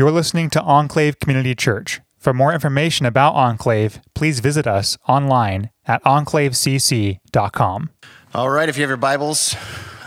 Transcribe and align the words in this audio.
You're 0.00 0.10
listening 0.10 0.48
to 0.52 0.62
Enclave 0.62 1.18
Community 1.18 1.54
Church. 1.54 2.00
For 2.16 2.32
more 2.32 2.54
information 2.54 3.04
about 3.04 3.34
Enclave, 3.34 4.00
please 4.14 4.40
visit 4.40 4.66
us 4.66 4.96
online 5.06 5.68
at 5.84 6.02
enclavecc.com. 6.04 7.90
All 8.34 8.48
right, 8.48 8.70
if 8.70 8.78
you 8.78 8.82
have 8.82 8.88
your 8.88 8.96
Bibles, 8.96 9.54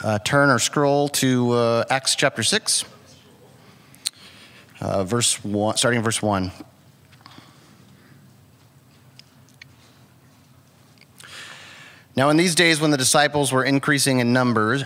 uh, 0.04 0.18
turn 0.18 0.50
or 0.50 0.58
scroll 0.58 1.10
to 1.10 1.52
uh, 1.52 1.84
Acts 1.92 2.16
chapter 2.16 2.42
6, 2.42 2.86
uh, 4.82 5.04
verse 5.04 5.44
1, 5.44 5.77
starting 5.77 6.00
in 6.00 6.04
verse 6.04 6.23
1. 6.23 6.52
Now, 12.16 12.32
in 12.32 12.38
these 12.38 12.55
days 12.55 12.82
when 12.82 12.89
the 12.89 12.98
disciples 12.98 13.52
were 13.52 13.64
increasing 13.64 14.18
in 14.18 14.34
numbers, 14.34 14.86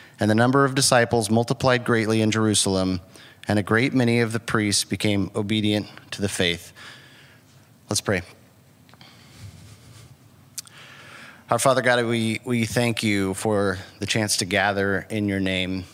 and 0.21 0.29
the 0.29 0.35
number 0.35 0.65
of 0.65 0.75
disciples 0.75 1.31
multiplied 1.31 1.83
greatly 1.83 2.21
in 2.21 2.29
Jerusalem, 2.29 3.01
and 3.47 3.57
a 3.57 3.63
great 3.63 3.91
many 3.91 4.19
of 4.19 4.33
the 4.33 4.39
priests 4.39 4.83
became 4.83 5.31
obedient 5.35 5.87
to 6.11 6.21
the 6.21 6.29
faith. 6.29 6.73
Let's 7.89 8.01
pray. 8.01 8.21
Our 11.49 11.57
Father 11.57 11.81
God, 11.81 12.05
we, 12.05 12.39
we 12.45 12.67
thank 12.67 13.01
you 13.01 13.33
for 13.33 13.79
the 13.97 14.05
chance 14.05 14.37
to 14.37 14.45
gather 14.45 15.07
in 15.09 15.27
your 15.27 15.39
name. 15.39 15.85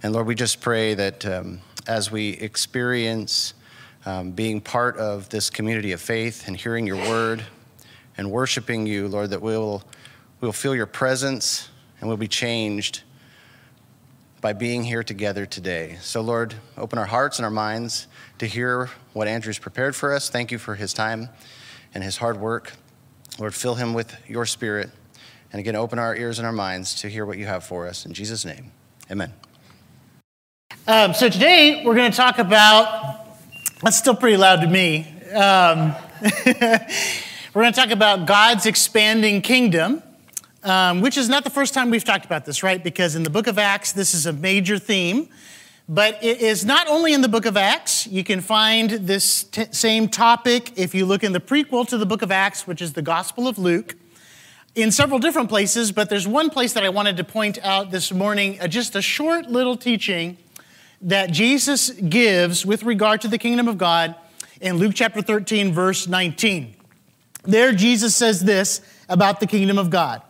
And 0.00 0.12
Lord, 0.12 0.28
we 0.28 0.36
just 0.36 0.60
pray 0.60 0.94
that 0.94 1.26
um, 1.26 1.60
as 1.88 2.12
we 2.12 2.30
experience 2.34 3.52
um, 4.06 4.30
being 4.30 4.60
part 4.60 4.96
of 4.96 5.28
this 5.28 5.50
community 5.50 5.90
of 5.90 6.00
faith 6.00 6.46
and 6.46 6.56
hearing 6.56 6.86
your 6.86 6.96
word 6.96 7.44
and 8.16 8.30
worshiping 8.30 8.86
you, 8.86 9.08
Lord, 9.08 9.30
that 9.30 9.42
we'll, 9.42 9.82
we'll 10.40 10.52
feel 10.52 10.76
your 10.76 10.86
presence 10.86 11.68
and 12.00 12.06
we'll 12.06 12.16
be 12.16 12.28
changed 12.28 13.02
by 14.40 14.52
being 14.52 14.84
here 14.84 15.02
together 15.02 15.46
today. 15.46 15.98
So, 16.00 16.20
Lord, 16.20 16.54
open 16.76 16.98
our 16.98 17.06
hearts 17.06 17.38
and 17.38 17.44
our 17.44 17.50
minds 17.50 18.06
to 18.38 18.46
hear 18.46 18.90
what 19.12 19.26
Andrew's 19.26 19.58
prepared 19.58 19.96
for 19.96 20.12
us. 20.12 20.30
Thank 20.30 20.52
you 20.52 20.58
for 20.58 20.76
his 20.76 20.92
time 20.92 21.28
and 21.92 22.04
his 22.04 22.18
hard 22.18 22.40
work. 22.40 22.72
Lord, 23.38 23.54
fill 23.54 23.74
him 23.74 23.94
with 23.94 24.16
your 24.28 24.46
spirit. 24.46 24.90
And 25.52 25.60
again, 25.60 25.74
open 25.74 25.98
our 25.98 26.14
ears 26.14 26.38
and 26.38 26.46
our 26.46 26.52
minds 26.52 26.94
to 26.96 27.08
hear 27.08 27.26
what 27.26 27.38
you 27.38 27.46
have 27.46 27.64
for 27.64 27.86
us. 27.86 28.06
In 28.06 28.12
Jesus' 28.12 28.44
name, 28.44 28.70
amen. 29.10 29.32
Um, 30.86 31.14
so, 31.14 31.28
today 31.28 31.82
we're 31.84 31.96
going 31.96 32.10
to 32.10 32.16
talk 32.16 32.38
about, 32.38 33.26
that's 33.82 33.96
still 33.96 34.14
pretty 34.14 34.36
loud 34.36 34.60
to 34.60 34.68
me. 34.68 35.00
Um, 35.32 35.94
we're 37.54 37.62
going 37.62 37.72
to 37.72 37.80
talk 37.80 37.90
about 37.90 38.26
God's 38.26 38.66
expanding 38.66 39.42
kingdom 39.42 40.02
um, 40.64 41.00
which 41.00 41.16
is 41.16 41.28
not 41.28 41.44
the 41.44 41.50
first 41.50 41.74
time 41.74 41.90
we've 41.90 42.04
talked 42.04 42.24
about 42.24 42.44
this, 42.44 42.62
right? 42.62 42.82
Because 42.82 43.14
in 43.14 43.22
the 43.22 43.30
book 43.30 43.46
of 43.46 43.58
Acts, 43.58 43.92
this 43.92 44.14
is 44.14 44.26
a 44.26 44.32
major 44.32 44.78
theme. 44.78 45.28
But 45.90 46.22
it 46.22 46.42
is 46.42 46.66
not 46.66 46.86
only 46.86 47.14
in 47.14 47.22
the 47.22 47.28
book 47.28 47.46
of 47.46 47.56
Acts. 47.56 48.06
You 48.06 48.22
can 48.22 48.42
find 48.42 48.90
this 48.90 49.44
t- 49.44 49.64
same 49.70 50.08
topic 50.08 50.72
if 50.76 50.94
you 50.94 51.06
look 51.06 51.24
in 51.24 51.32
the 51.32 51.40
prequel 51.40 51.88
to 51.88 51.96
the 51.96 52.04
book 52.04 52.20
of 52.20 52.30
Acts, 52.30 52.66
which 52.66 52.82
is 52.82 52.92
the 52.92 53.00
Gospel 53.00 53.48
of 53.48 53.58
Luke, 53.58 53.94
in 54.74 54.90
several 54.90 55.18
different 55.18 55.48
places. 55.48 55.90
But 55.90 56.10
there's 56.10 56.28
one 56.28 56.50
place 56.50 56.74
that 56.74 56.84
I 56.84 56.90
wanted 56.90 57.16
to 57.16 57.24
point 57.24 57.58
out 57.62 57.90
this 57.90 58.12
morning, 58.12 58.60
uh, 58.60 58.68
just 58.68 58.96
a 58.96 59.00
short 59.00 59.46
little 59.46 59.78
teaching 59.78 60.36
that 61.00 61.30
Jesus 61.30 61.88
gives 61.90 62.66
with 62.66 62.82
regard 62.82 63.22
to 63.22 63.28
the 63.28 63.38
kingdom 63.38 63.66
of 63.66 63.78
God 63.78 64.14
in 64.60 64.76
Luke 64.76 64.92
chapter 64.94 65.22
13, 65.22 65.72
verse 65.72 66.06
19. 66.06 66.74
There, 67.44 67.72
Jesus 67.72 68.14
says 68.14 68.44
this 68.44 68.82
about 69.08 69.40
the 69.40 69.46
kingdom 69.46 69.78
of 69.78 69.88
God. 69.88 70.20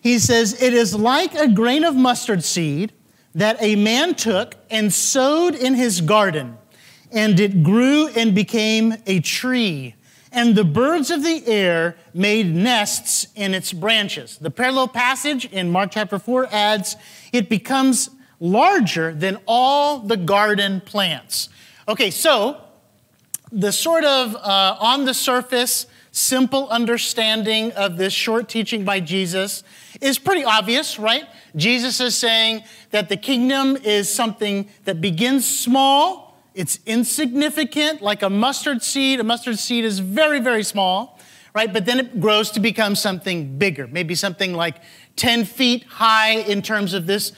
He 0.00 0.18
says, 0.18 0.60
It 0.60 0.74
is 0.74 0.94
like 0.94 1.34
a 1.34 1.48
grain 1.48 1.84
of 1.84 1.94
mustard 1.94 2.42
seed 2.42 2.92
that 3.34 3.56
a 3.60 3.76
man 3.76 4.14
took 4.14 4.56
and 4.70 4.92
sowed 4.92 5.54
in 5.54 5.74
his 5.74 6.00
garden, 6.00 6.56
and 7.12 7.38
it 7.38 7.62
grew 7.62 8.08
and 8.08 8.34
became 8.34 8.94
a 9.06 9.20
tree. 9.20 9.94
And 10.32 10.54
the 10.54 10.64
birds 10.64 11.10
of 11.10 11.24
the 11.24 11.44
air 11.46 11.96
made 12.14 12.54
nests 12.54 13.26
in 13.34 13.52
its 13.52 13.72
branches. 13.72 14.38
The 14.38 14.50
parallel 14.50 14.88
passage 14.88 15.44
in 15.46 15.70
Mark 15.70 15.90
chapter 15.92 16.18
4 16.18 16.48
adds, 16.52 16.96
It 17.32 17.48
becomes 17.48 18.10
larger 18.38 19.12
than 19.12 19.38
all 19.46 19.98
the 19.98 20.16
garden 20.16 20.80
plants. 20.80 21.48
Okay, 21.88 22.10
so 22.10 22.60
the 23.50 23.72
sort 23.72 24.04
of 24.04 24.36
uh, 24.36 24.76
on 24.78 25.04
the 25.04 25.14
surface, 25.14 25.86
simple 26.12 26.68
understanding 26.68 27.72
of 27.72 27.96
this 27.96 28.12
short 28.12 28.48
teaching 28.48 28.84
by 28.84 29.00
Jesus 29.00 29.64
is 30.00 30.18
pretty 30.18 30.44
obvious, 30.44 30.98
right? 30.98 31.24
Jesus 31.56 32.00
is 32.00 32.16
saying 32.16 32.64
that 32.90 33.08
the 33.08 33.16
kingdom 33.16 33.76
is 33.76 34.12
something 34.12 34.68
that 34.84 35.00
begins 35.00 35.48
small, 35.48 36.30
it's 36.54 36.80
insignificant, 36.84 38.02
like 38.02 38.22
a 38.22 38.30
mustard 38.30 38.82
seed. 38.82 39.20
A 39.20 39.24
mustard 39.24 39.58
seed 39.58 39.84
is 39.84 40.00
very, 40.00 40.40
very 40.40 40.64
small, 40.64 41.18
right? 41.54 41.72
But 41.72 41.86
then 41.86 42.00
it 42.00 42.20
grows 42.20 42.50
to 42.52 42.60
become 42.60 42.96
something 42.96 43.56
bigger, 43.56 43.86
maybe 43.86 44.14
something 44.14 44.52
like 44.54 44.76
10 45.16 45.44
feet 45.44 45.84
high 45.84 46.32
in 46.32 46.62
terms 46.62 46.92
of 46.92 47.06
this 47.06 47.32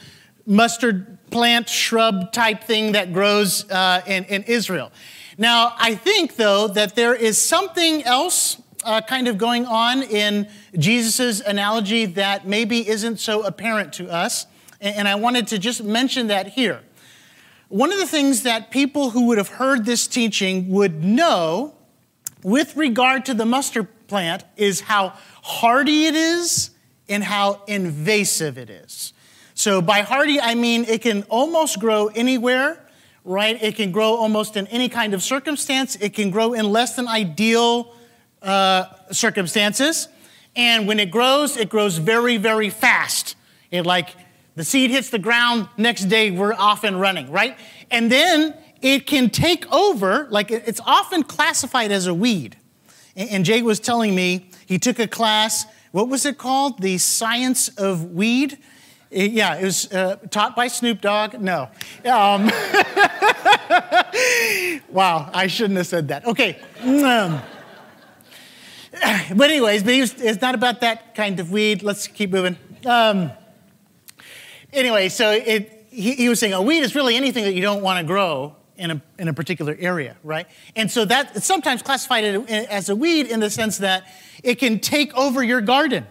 mustard 0.45 1.17
plant 1.29 1.69
shrub 1.69 2.31
type 2.31 2.63
thing 2.63 2.93
that 2.93 3.13
grows 3.13 3.69
uh, 3.69 4.01
in, 4.07 4.23
in 4.25 4.43
Israel. 4.43 4.91
Now, 5.37 5.73
I 5.77 5.95
think, 5.95 6.35
though, 6.35 6.67
that 6.69 6.95
there 6.95 7.15
is 7.15 7.41
something 7.41 8.03
else 8.03 8.61
uh, 8.83 9.01
kind 9.01 9.27
of 9.27 9.37
going 9.37 9.65
on 9.65 10.03
in 10.03 10.47
Jesus' 10.77 11.39
analogy 11.41 12.05
that 12.05 12.47
maybe 12.47 12.87
isn't 12.87 13.19
so 13.19 13.43
apparent 13.43 13.93
to 13.93 14.09
us. 14.09 14.45
And 14.81 15.07
I 15.07 15.15
wanted 15.15 15.47
to 15.47 15.59
just 15.59 15.83
mention 15.83 16.27
that 16.27 16.47
here. 16.47 16.81
One 17.69 17.91
of 17.91 17.97
the 17.97 18.05
things 18.05 18.43
that 18.43 18.69
people 18.69 19.11
who 19.11 19.27
would 19.27 19.37
have 19.37 19.47
heard 19.47 19.85
this 19.85 20.07
teaching 20.07 20.69
would 20.69 21.03
know 21.03 21.73
with 22.43 22.75
regard 22.75 23.25
to 23.25 23.33
the 23.33 23.45
mustard 23.45 23.87
plant 24.07 24.43
is 24.57 24.81
how 24.81 25.13
hardy 25.41 26.05
it 26.05 26.15
is 26.15 26.69
and 27.09 27.23
how 27.23 27.61
invasive 27.67 28.57
it 28.57 28.69
is. 28.69 29.13
So, 29.55 29.81
by 29.81 30.01
hardy, 30.01 30.39
I 30.39 30.55
mean 30.55 30.85
it 30.85 31.01
can 31.01 31.23
almost 31.23 31.79
grow 31.79 32.07
anywhere, 32.07 32.85
right? 33.23 33.61
It 33.61 33.75
can 33.75 33.91
grow 33.91 34.15
almost 34.15 34.57
in 34.57 34.67
any 34.67 34.89
kind 34.89 35.13
of 35.13 35.23
circumstance. 35.23 35.95
It 35.95 36.13
can 36.13 36.31
grow 36.31 36.53
in 36.53 36.71
less 36.71 36.95
than 36.95 37.07
ideal 37.07 37.95
uh, 38.43 38.85
circumstances. 39.11 40.07
And 40.55 40.87
when 40.87 40.99
it 40.99 41.09
grows, 41.09 41.57
it 41.57 41.69
grows 41.69 41.97
very, 41.97 42.37
very 42.37 42.69
fast. 42.69 43.35
It 43.71 43.85
like 43.85 44.09
the 44.55 44.63
seed 44.63 44.91
hits 44.91 45.09
the 45.09 45.19
ground, 45.19 45.67
next 45.77 46.05
day 46.05 46.29
we're 46.29 46.53
off 46.53 46.83
and 46.83 47.01
running, 47.01 47.31
right? 47.31 47.57
And 47.89 48.11
then 48.11 48.55
it 48.81 49.07
can 49.07 49.29
take 49.29 49.71
over, 49.73 50.27
like 50.29 50.51
it's 50.51 50.81
often 50.85 51.23
classified 51.23 51.91
as 51.91 52.05
a 52.05 52.13
weed. 52.13 52.57
And 53.15 53.45
Jay 53.45 53.61
was 53.61 53.79
telling 53.79 54.13
me 54.13 54.49
he 54.65 54.77
took 54.77 54.99
a 54.99 55.07
class, 55.07 55.65
what 55.91 56.09
was 56.09 56.25
it 56.25 56.37
called? 56.37 56.81
The 56.81 56.97
Science 56.97 57.69
of 57.69 58.11
Weed. 58.11 58.57
Yeah, 59.11 59.55
it 59.55 59.63
was 59.63 59.91
uh, 59.93 60.15
taught 60.31 60.55
by 60.55 60.67
Snoop 60.67 61.01
Dogg. 61.01 61.39
No. 61.39 61.69
Um, 62.03 62.45
wow, 64.89 65.29
I 65.31 65.45
shouldn't 65.47 65.77
have 65.77 65.87
said 65.87 66.07
that. 66.07 66.25
Okay. 66.25 66.59
But 69.35 69.49
anyways, 69.49 69.83
but 69.83 69.99
was, 69.99 70.13
it's 70.21 70.41
not 70.41 70.55
about 70.55 70.81
that 70.81 71.15
kind 71.15 71.39
of 71.39 71.51
weed. 71.51 71.83
Let's 71.83 72.07
keep 72.07 72.31
moving. 72.31 72.57
Um, 72.85 73.31
anyway, 74.71 75.09
so 75.09 75.31
it, 75.31 75.87
he, 75.89 76.13
he, 76.13 76.29
was 76.29 76.39
saying 76.39 76.53
a 76.53 76.61
weed 76.61 76.79
is 76.79 76.95
really 76.95 77.15
anything 77.15 77.43
that 77.43 77.53
you 77.53 77.61
don't 77.61 77.81
want 77.81 77.99
to 77.99 78.05
grow, 78.05 78.55
in 78.77 78.91
a, 78.91 79.01
in 79.19 79.27
a 79.27 79.33
particular 79.33 79.75
area, 79.79 80.17
right? 80.23 80.47
And 80.75 80.89
so 80.89 81.05
that 81.05 81.43
sometimes 81.43 81.81
classified 81.81 82.23
as 82.49 82.89
a 82.89 82.95
weed 82.95 83.27
in 83.27 83.39
the 83.39 83.49
sense 83.49 83.77
that 83.79 84.07
it 84.43 84.55
can 84.55 84.79
take 84.79 85.15
over 85.15 85.43
your 85.43 85.61
garden. 85.61 86.07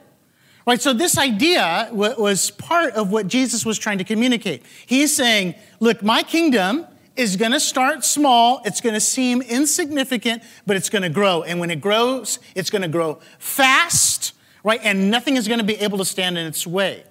Right, 0.65 0.81
so 0.81 0.93
this 0.93 1.19
idea 1.19 1.89
was 1.93 2.53
part 2.53 2.95
of 2.95 3.11
what 3.11 3.27
Jesus 3.27 3.67
was 3.67 3.79
trying 3.79 3.99
to 3.99 4.05
communicate. 4.05 4.63
He's 4.87 5.15
saying, 5.15 5.57
look, 5.81 6.05
my 6.05 6.23
kingdom 6.23 6.87
is 7.17 7.37
going 7.37 7.53
to 7.53 7.61
start 7.61 8.05
small. 8.05 8.63
It's 8.65 8.81
going 8.81 8.95
to 8.95 9.01
seem 9.01 9.43
insignificant, 9.43 10.43
but 10.67 10.77
it's 10.77 10.89
going 10.89 11.03
to 11.03 11.09
grow. 11.09 11.43
And 11.43 11.61
when 11.61 11.71
it 11.71 11.81
grows, 11.81 12.39
it's 12.55 12.71
going 12.71 12.83
to 12.83 12.89
grow 12.89 13.21
fast, 13.39 14.35
right? 14.65 14.81
And 14.83 15.11
nothing 15.11 15.37
is 15.37 15.49
going 15.49 15.61
to 15.61 15.65
be 15.67 15.77
able 15.77 15.99
to 15.99 16.05
stand 16.05 16.39
in 16.39 16.47
its 16.47 16.67
way. 16.67 17.05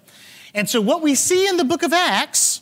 And 0.53 0.69
so, 0.69 0.81
what 0.81 1.01
we 1.01 1.15
see 1.15 1.47
in 1.47 1.57
the 1.57 1.63
book 1.63 1.83
of 1.83 1.93
Acts, 1.93 2.61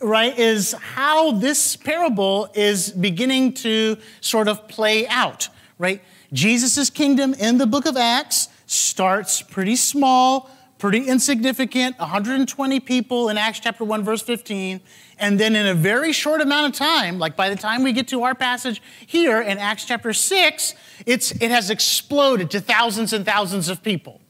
right, 0.00 0.36
is 0.38 0.72
how 0.72 1.32
this 1.32 1.76
parable 1.76 2.50
is 2.54 2.90
beginning 2.90 3.54
to 3.54 3.96
sort 4.20 4.48
of 4.48 4.68
play 4.68 5.08
out, 5.08 5.48
right? 5.78 6.02
Jesus' 6.32 6.90
kingdom 6.90 7.34
in 7.34 7.56
the 7.56 7.66
book 7.66 7.86
of 7.86 7.96
Acts 7.96 8.48
starts 8.66 9.40
pretty 9.40 9.76
small, 9.76 10.50
pretty 10.78 11.08
insignificant 11.08 11.98
120 11.98 12.80
people 12.80 13.28
in 13.28 13.36
Acts 13.36 13.60
chapter 13.60 13.84
1, 13.84 14.04
verse 14.04 14.22
15. 14.22 14.80
And 15.18 15.38
then 15.38 15.56
in 15.56 15.66
a 15.66 15.74
very 15.74 16.12
short 16.12 16.40
amount 16.40 16.72
of 16.72 16.78
time, 16.78 17.18
like 17.18 17.36
by 17.36 17.50
the 17.50 17.56
time 17.56 17.82
we 17.82 17.92
get 17.92 18.08
to 18.08 18.22
our 18.22 18.34
passage 18.34 18.80
here 19.06 19.40
in 19.40 19.58
Acts 19.58 19.84
chapter 19.84 20.12
6, 20.12 20.74
it's, 21.04 21.32
it 21.32 21.50
has 21.50 21.70
exploded 21.70 22.50
to 22.52 22.60
thousands 22.60 23.12
and 23.12 23.26
thousands 23.26 23.68
of 23.68 23.82
people. 23.82 24.20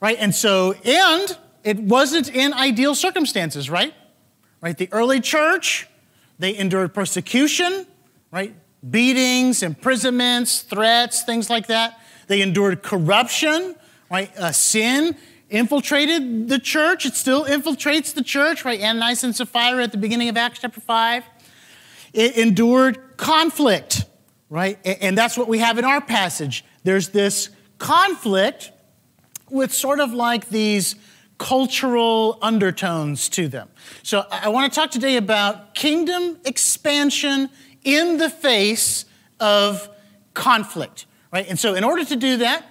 Right? 0.00 0.16
And 0.18 0.34
so, 0.34 0.72
and 0.84 1.36
it 1.62 1.78
wasn't 1.78 2.34
in 2.34 2.54
ideal 2.54 2.94
circumstances, 2.94 3.68
right? 3.68 3.94
Right? 4.60 4.76
The 4.76 4.88
early 4.92 5.20
church, 5.20 5.86
they 6.38 6.56
endured 6.56 6.94
persecution, 6.94 7.86
right? 8.30 8.54
Beatings, 8.88 9.62
imprisonments, 9.62 10.62
threats, 10.62 11.22
things 11.22 11.50
like 11.50 11.66
that. 11.66 12.00
They 12.28 12.40
endured 12.40 12.82
corruption, 12.82 13.74
right? 14.10 14.36
Uh, 14.36 14.52
sin 14.52 15.16
infiltrated 15.48 16.48
the 16.48 16.58
church. 16.58 17.06
It 17.06 17.14
still 17.14 17.44
infiltrates 17.44 18.12
the 18.14 18.22
church, 18.22 18.64
right? 18.64 18.80
Ananias 18.80 19.24
and 19.24 19.34
Sapphira 19.34 19.84
at 19.84 19.92
the 19.92 19.98
beginning 19.98 20.28
of 20.28 20.36
Acts 20.36 20.60
chapter 20.60 20.80
5. 20.80 21.24
It 22.12 22.36
endured 22.36 23.16
conflict, 23.16 24.04
right? 24.48 24.78
And 24.84 25.16
that's 25.16 25.36
what 25.36 25.48
we 25.48 25.58
have 25.58 25.78
in 25.78 25.84
our 25.84 26.00
passage. 26.00 26.64
There's 26.82 27.10
this 27.10 27.50
conflict 27.78 28.72
with 29.50 29.72
sort 29.72 30.00
of 30.00 30.12
like 30.12 30.48
these 30.48 30.96
cultural 31.38 32.38
undertones 32.40 33.28
to 33.28 33.46
them. 33.48 33.68
So 34.02 34.24
I 34.30 34.48
want 34.48 34.72
to 34.72 34.80
talk 34.80 34.90
today 34.90 35.16
about 35.16 35.74
kingdom 35.74 36.38
expansion 36.44 37.50
in 37.84 38.16
the 38.16 38.30
face 38.30 39.04
of 39.38 39.88
conflict, 40.32 41.06
right? 41.30 41.46
And 41.48 41.58
so 41.58 41.74
in 41.74 41.84
order 41.84 42.04
to 42.04 42.16
do 42.16 42.38
that, 42.38 42.64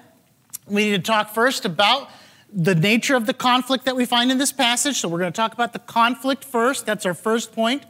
we 0.67 0.85
need 0.85 0.91
to 0.91 1.11
talk 1.11 1.29
first 1.29 1.63
about 1.65 2.09
the 2.55 2.73
nature 2.73 3.15
of 3.15 3.25
the 3.25 3.33
conflict 3.33 3.83
that 3.83 3.97
we 3.97 4.05
find 4.05 4.31
in 4.31 4.37
this 4.37 4.53
passage. 4.53 5.01
So 5.01 5.09
we're 5.09 5.19
going 5.19 5.33
to 5.33 5.35
talk 5.35 5.53
about 5.53 5.73
the 5.73 5.79
conflict 5.79 6.45
first. 6.45 6.85
That's 6.85 7.05
our 7.05 7.13
first 7.13 7.51
point. 7.51 7.83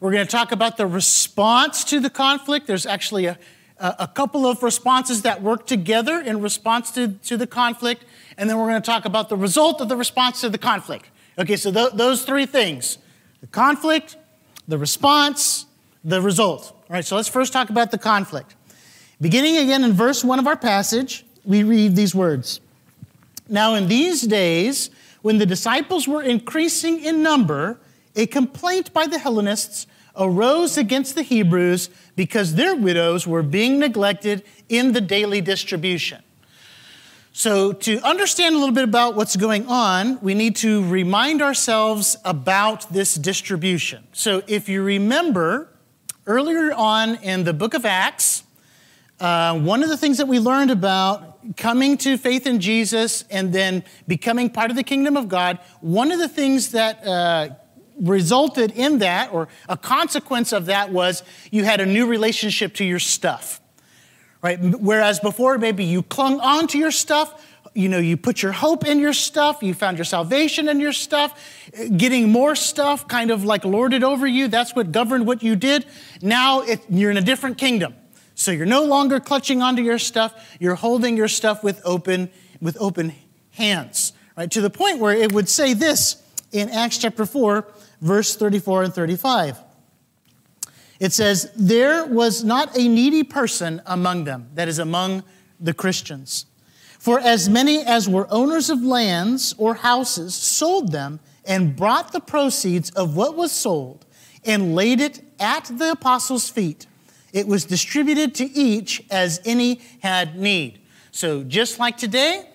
We're 0.00 0.12
going 0.12 0.26
to 0.26 0.30
talk 0.30 0.52
about 0.52 0.78
the 0.78 0.86
response 0.86 1.84
to 1.84 2.00
the 2.00 2.08
conflict. 2.08 2.66
There's 2.66 2.86
actually 2.86 3.26
a, 3.26 3.38
a 3.78 4.10
couple 4.12 4.46
of 4.46 4.62
responses 4.62 5.22
that 5.22 5.42
work 5.42 5.66
together 5.66 6.18
in 6.18 6.40
response 6.40 6.90
to, 6.92 7.08
to 7.08 7.36
the 7.36 7.46
conflict. 7.46 8.04
And 8.38 8.48
then 8.48 8.56
we're 8.56 8.68
going 8.68 8.80
to 8.80 8.86
talk 8.86 9.04
about 9.04 9.28
the 9.28 9.36
result 9.36 9.82
of 9.82 9.90
the 9.90 9.96
response 9.96 10.40
to 10.40 10.48
the 10.48 10.58
conflict. 10.58 11.10
Okay, 11.38 11.56
so 11.56 11.70
th- 11.70 11.92
those 11.92 12.24
three 12.24 12.46
things 12.46 12.96
the 13.42 13.46
conflict, 13.48 14.16
the 14.66 14.78
response, 14.78 15.66
the 16.02 16.22
result. 16.22 16.72
All 16.72 16.94
right, 16.94 17.04
so 17.04 17.16
let's 17.16 17.28
first 17.28 17.52
talk 17.52 17.68
about 17.68 17.90
the 17.90 17.98
conflict. 17.98 18.54
Beginning 19.20 19.58
again 19.58 19.84
in 19.84 19.92
verse 19.92 20.24
1 20.24 20.38
of 20.38 20.46
our 20.46 20.56
passage, 20.56 21.24
we 21.44 21.62
read 21.62 21.96
these 21.96 22.14
words 22.14 22.60
now, 23.48 23.74
in 23.74 23.88
these 23.88 24.22
days, 24.22 24.90
when 25.22 25.38
the 25.38 25.46
disciples 25.46 26.06
were 26.08 26.22
increasing 26.22 27.02
in 27.02 27.22
number, 27.22 27.80
a 28.14 28.26
complaint 28.26 28.92
by 28.92 29.06
the 29.06 29.18
Hellenists 29.18 29.86
arose 30.16 30.76
against 30.76 31.14
the 31.14 31.22
Hebrews 31.22 31.90
because 32.16 32.54
their 32.54 32.74
widows 32.74 33.26
were 33.26 33.42
being 33.42 33.78
neglected 33.78 34.42
in 34.68 34.92
the 34.92 35.00
daily 35.00 35.40
distribution. 35.40 36.22
So, 37.32 37.74
to 37.74 38.00
understand 38.00 38.54
a 38.54 38.58
little 38.58 38.74
bit 38.74 38.84
about 38.84 39.14
what's 39.14 39.36
going 39.36 39.66
on, 39.66 40.18
we 40.22 40.32
need 40.32 40.56
to 40.56 40.88
remind 40.88 41.42
ourselves 41.42 42.16
about 42.24 42.90
this 42.90 43.14
distribution. 43.14 44.06
So, 44.12 44.42
if 44.46 44.70
you 44.70 44.82
remember, 44.82 45.68
earlier 46.26 46.72
on 46.72 47.16
in 47.16 47.44
the 47.44 47.52
book 47.52 47.74
of 47.74 47.84
Acts, 47.84 48.44
uh, 49.20 49.58
one 49.58 49.82
of 49.82 49.88
the 49.88 49.96
things 49.96 50.18
that 50.18 50.28
we 50.28 50.38
learned 50.38 50.70
about 50.70 51.56
coming 51.56 51.96
to 51.98 52.18
faith 52.18 52.46
in 52.46 52.60
Jesus 52.60 53.24
and 53.30 53.52
then 53.52 53.84
becoming 54.06 54.50
part 54.50 54.70
of 54.70 54.76
the 54.76 54.82
kingdom 54.82 55.16
of 55.16 55.28
God, 55.28 55.58
one 55.80 56.12
of 56.12 56.18
the 56.18 56.28
things 56.28 56.72
that 56.72 57.06
uh, 57.06 57.50
resulted 57.98 58.72
in 58.72 58.98
that, 58.98 59.32
or 59.32 59.48
a 59.68 59.76
consequence 59.76 60.52
of 60.52 60.66
that, 60.66 60.90
was 60.90 61.22
you 61.50 61.64
had 61.64 61.80
a 61.80 61.86
new 61.86 62.06
relationship 62.06 62.74
to 62.74 62.84
your 62.84 62.98
stuff. 62.98 63.60
Right? 64.42 64.60
Whereas 64.60 65.18
before, 65.18 65.56
maybe 65.58 65.84
you 65.84 66.02
clung 66.02 66.40
on 66.40 66.66
to 66.68 66.78
your 66.78 66.90
stuff, 66.90 67.42
you 67.74 67.88
know, 67.88 67.98
you 67.98 68.16
put 68.16 68.42
your 68.42 68.52
hope 68.52 68.86
in 68.86 68.98
your 68.98 69.12
stuff, 69.12 69.62
you 69.62 69.74
found 69.74 69.98
your 69.98 70.04
salvation 70.04 70.68
in 70.68 70.80
your 70.80 70.92
stuff, 70.92 71.38
getting 71.96 72.30
more 72.30 72.54
stuff 72.54 73.06
kind 73.08 73.30
of 73.30 73.44
like 73.44 73.64
lorded 73.64 74.02
over 74.02 74.26
you. 74.26 74.48
That's 74.48 74.74
what 74.74 74.92
governed 74.92 75.26
what 75.26 75.42
you 75.42 75.56
did. 75.56 75.86
Now 76.22 76.60
it, 76.62 76.80
you're 76.88 77.10
in 77.10 77.16
a 77.16 77.22
different 77.22 77.58
kingdom. 77.58 77.94
So 78.36 78.50
you're 78.50 78.66
no 78.66 78.84
longer 78.84 79.18
clutching 79.18 79.62
onto 79.62 79.82
your 79.82 79.98
stuff, 79.98 80.56
you're 80.60 80.74
holding 80.74 81.16
your 81.16 81.26
stuff 81.26 81.64
with 81.64 81.80
open, 81.86 82.30
with 82.60 82.76
open 82.78 83.14
hands, 83.52 84.12
right? 84.36 84.50
To 84.50 84.60
the 84.60 84.68
point 84.68 84.98
where 84.98 85.14
it 85.14 85.32
would 85.32 85.48
say 85.48 85.72
this 85.72 86.22
in 86.52 86.68
Acts 86.68 86.98
chapter 86.98 87.24
4, 87.24 87.66
verse 88.02 88.36
34 88.36 88.84
and 88.84 88.94
35. 88.94 89.58
It 91.00 91.14
says, 91.14 91.50
There 91.56 92.04
was 92.04 92.44
not 92.44 92.76
a 92.76 92.86
needy 92.86 93.22
person 93.22 93.80
among 93.86 94.24
them, 94.24 94.50
that 94.54 94.68
is, 94.68 94.78
among 94.78 95.24
the 95.58 95.72
Christians. 95.72 96.44
For 96.98 97.18
as 97.18 97.48
many 97.48 97.82
as 97.84 98.06
were 98.06 98.26
owners 98.30 98.68
of 98.68 98.82
lands 98.82 99.54
or 99.56 99.76
houses 99.76 100.34
sold 100.34 100.92
them 100.92 101.20
and 101.46 101.74
brought 101.74 102.12
the 102.12 102.20
proceeds 102.20 102.90
of 102.90 103.16
what 103.16 103.34
was 103.34 103.50
sold 103.50 104.04
and 104.44 104.74
laid 104.74 105.00
it 105.00 105.22
at 105.40 105.64
the 105.72 105.92
apostles' 105.92 106.50
feet 106.50 106.86
it 107.32 107.46
was 107.46 107.64
distributed 107.64 108.34
to 108.36 108.44
each 108.44 109.02
as 109.10 109.40
any 109.44 109.80
had 110.00 110.38
need. 110.38 110.80
So, 111.10 111.42
just 111.44 111.78
like 111.78 111.96
today, 111.96 112.48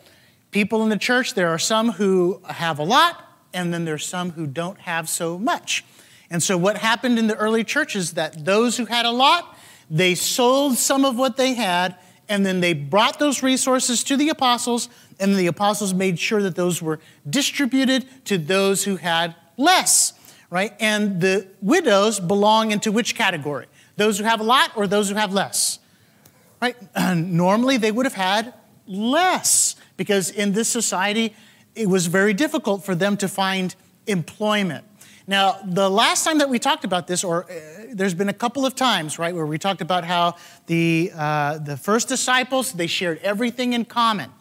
people 0.52 0.84
in 0.84 0.90
the 0.90 0.98
church, 0.98 1.34
there 1.34 1.50
are 1.50 1.60
some 1.60 1.94
who 1.94 2.42
have 2.48 2.80
a 2.80 2.84
lot, 2.84 3.26
and 3.54 3.74
then 3.74 3.86
there's 3.86 4.06
some 4.06 4.32
who 4.32 4.46
don't 4.48 4.80
have 4.82 5.10
so 5.10 5.38
much. 5.38 5.84
And 6.30 6.42
so, 6.42 6.58
what 6.58 6.78
happened 6.78 7.20
in 7.20 7.28
the 7.28 7.36
early 7.36 7.64
church 7.64 7.96
is 7.96 8.14
that 8.14 8.46
those 8.46 8.78
who 8.78 8.86
had 8.86 9.06
a 9.06 9.12
lot, 9.12 9.58
they 9.90 10.16
sold 10.16 10.78
some 10.78 11.06
of 11.06 11.18
what 11.18 11.38
they 11.38 11.54
had, 11.54 11.96
and 12.30 12.46
then 12.46 12.62
they 12.62 12.74
brought 12.74 13.20
those 13.20 13.44
resources 13.44 14.04
to 14.06 14.16
the 14.16 14.30
apostles, 14.30 14.90
and 15.20 15.36
the 15.36 15.48
apostles 15.48 15.94
made 15.94 16.18
sure 16.18 16.42
that 16.42 16.56
those 16.56 16.82
were 16.82 17.00
distributed 17.30 18.06
to 18.26 18.38
those 18.38 18.84
who 18.84 18.96
had 18.96 19.36
less, 19.58 20.14
right? 20.50 20.74
And 20.80 21.20
the 21.20 21.48
widows 21.62 22.20
belong 22.20 22.72
into 22.72 22.92
which 22.92 23.16
category? 23.16 23.66
Those 24.02 24.18
who 24.18 24.24
have 24.24 24.40
a 24.40 24.44
lot 24.44 24.72
or 24.76 24.88
those 24.88 25.10
who 25.10 25.16
have 25.16 25.32
less? 25.32 25.78
Right? 26.60 26.76
Normally 27.16 27.78
they 27.78 27.92
would 27.92 28.08
have 28.08 28.16
had 28.16 28.52
less 28.88 29.76
because 29.96 30.32
in 30.32 30.54
this 30.54 30.68
society 30.68 31.36
it 31.76 31.88
was 31.88 32.08
very 32.08 32.34
difficult 32.34 32.84
for 32.84 32.96
them 32.96 33.16
to 33.18 33.28
find 33.28 33.76
employment. 34.08 34.86
Now, 35.28 35.60
the 35.64 35.88
last 35.88 36.24
time 36.24 36.40
that 36.40 36.50
we 36.50 36.58
talked 36.58 36.84
about 36.84 37.06
this, 37.06 37.24
or 37.24 37.44
uh, 37.44 37.56
there's 37.94 38.16
been 38.16 38.28
a 38.28 38.34
couple 38.34 38.66
of 38.66 38.74
times, 38.74 39.20
right, 39.20 39.36
where 39.36 39.46
we 39.46 39.60
talked 39.60 39.82
about 39.82 40.04
how 40.04 40.36
the, 40.66 41.12
uh, 41.16 41.60
the 41.60 41.78
first 41.78 42.08
disciples, 42.08 42.74
they 42.74 42.88
shared 42.88 43.20
everything 43.20 43.74
in 43.74 43.86
common. 43.86 44.32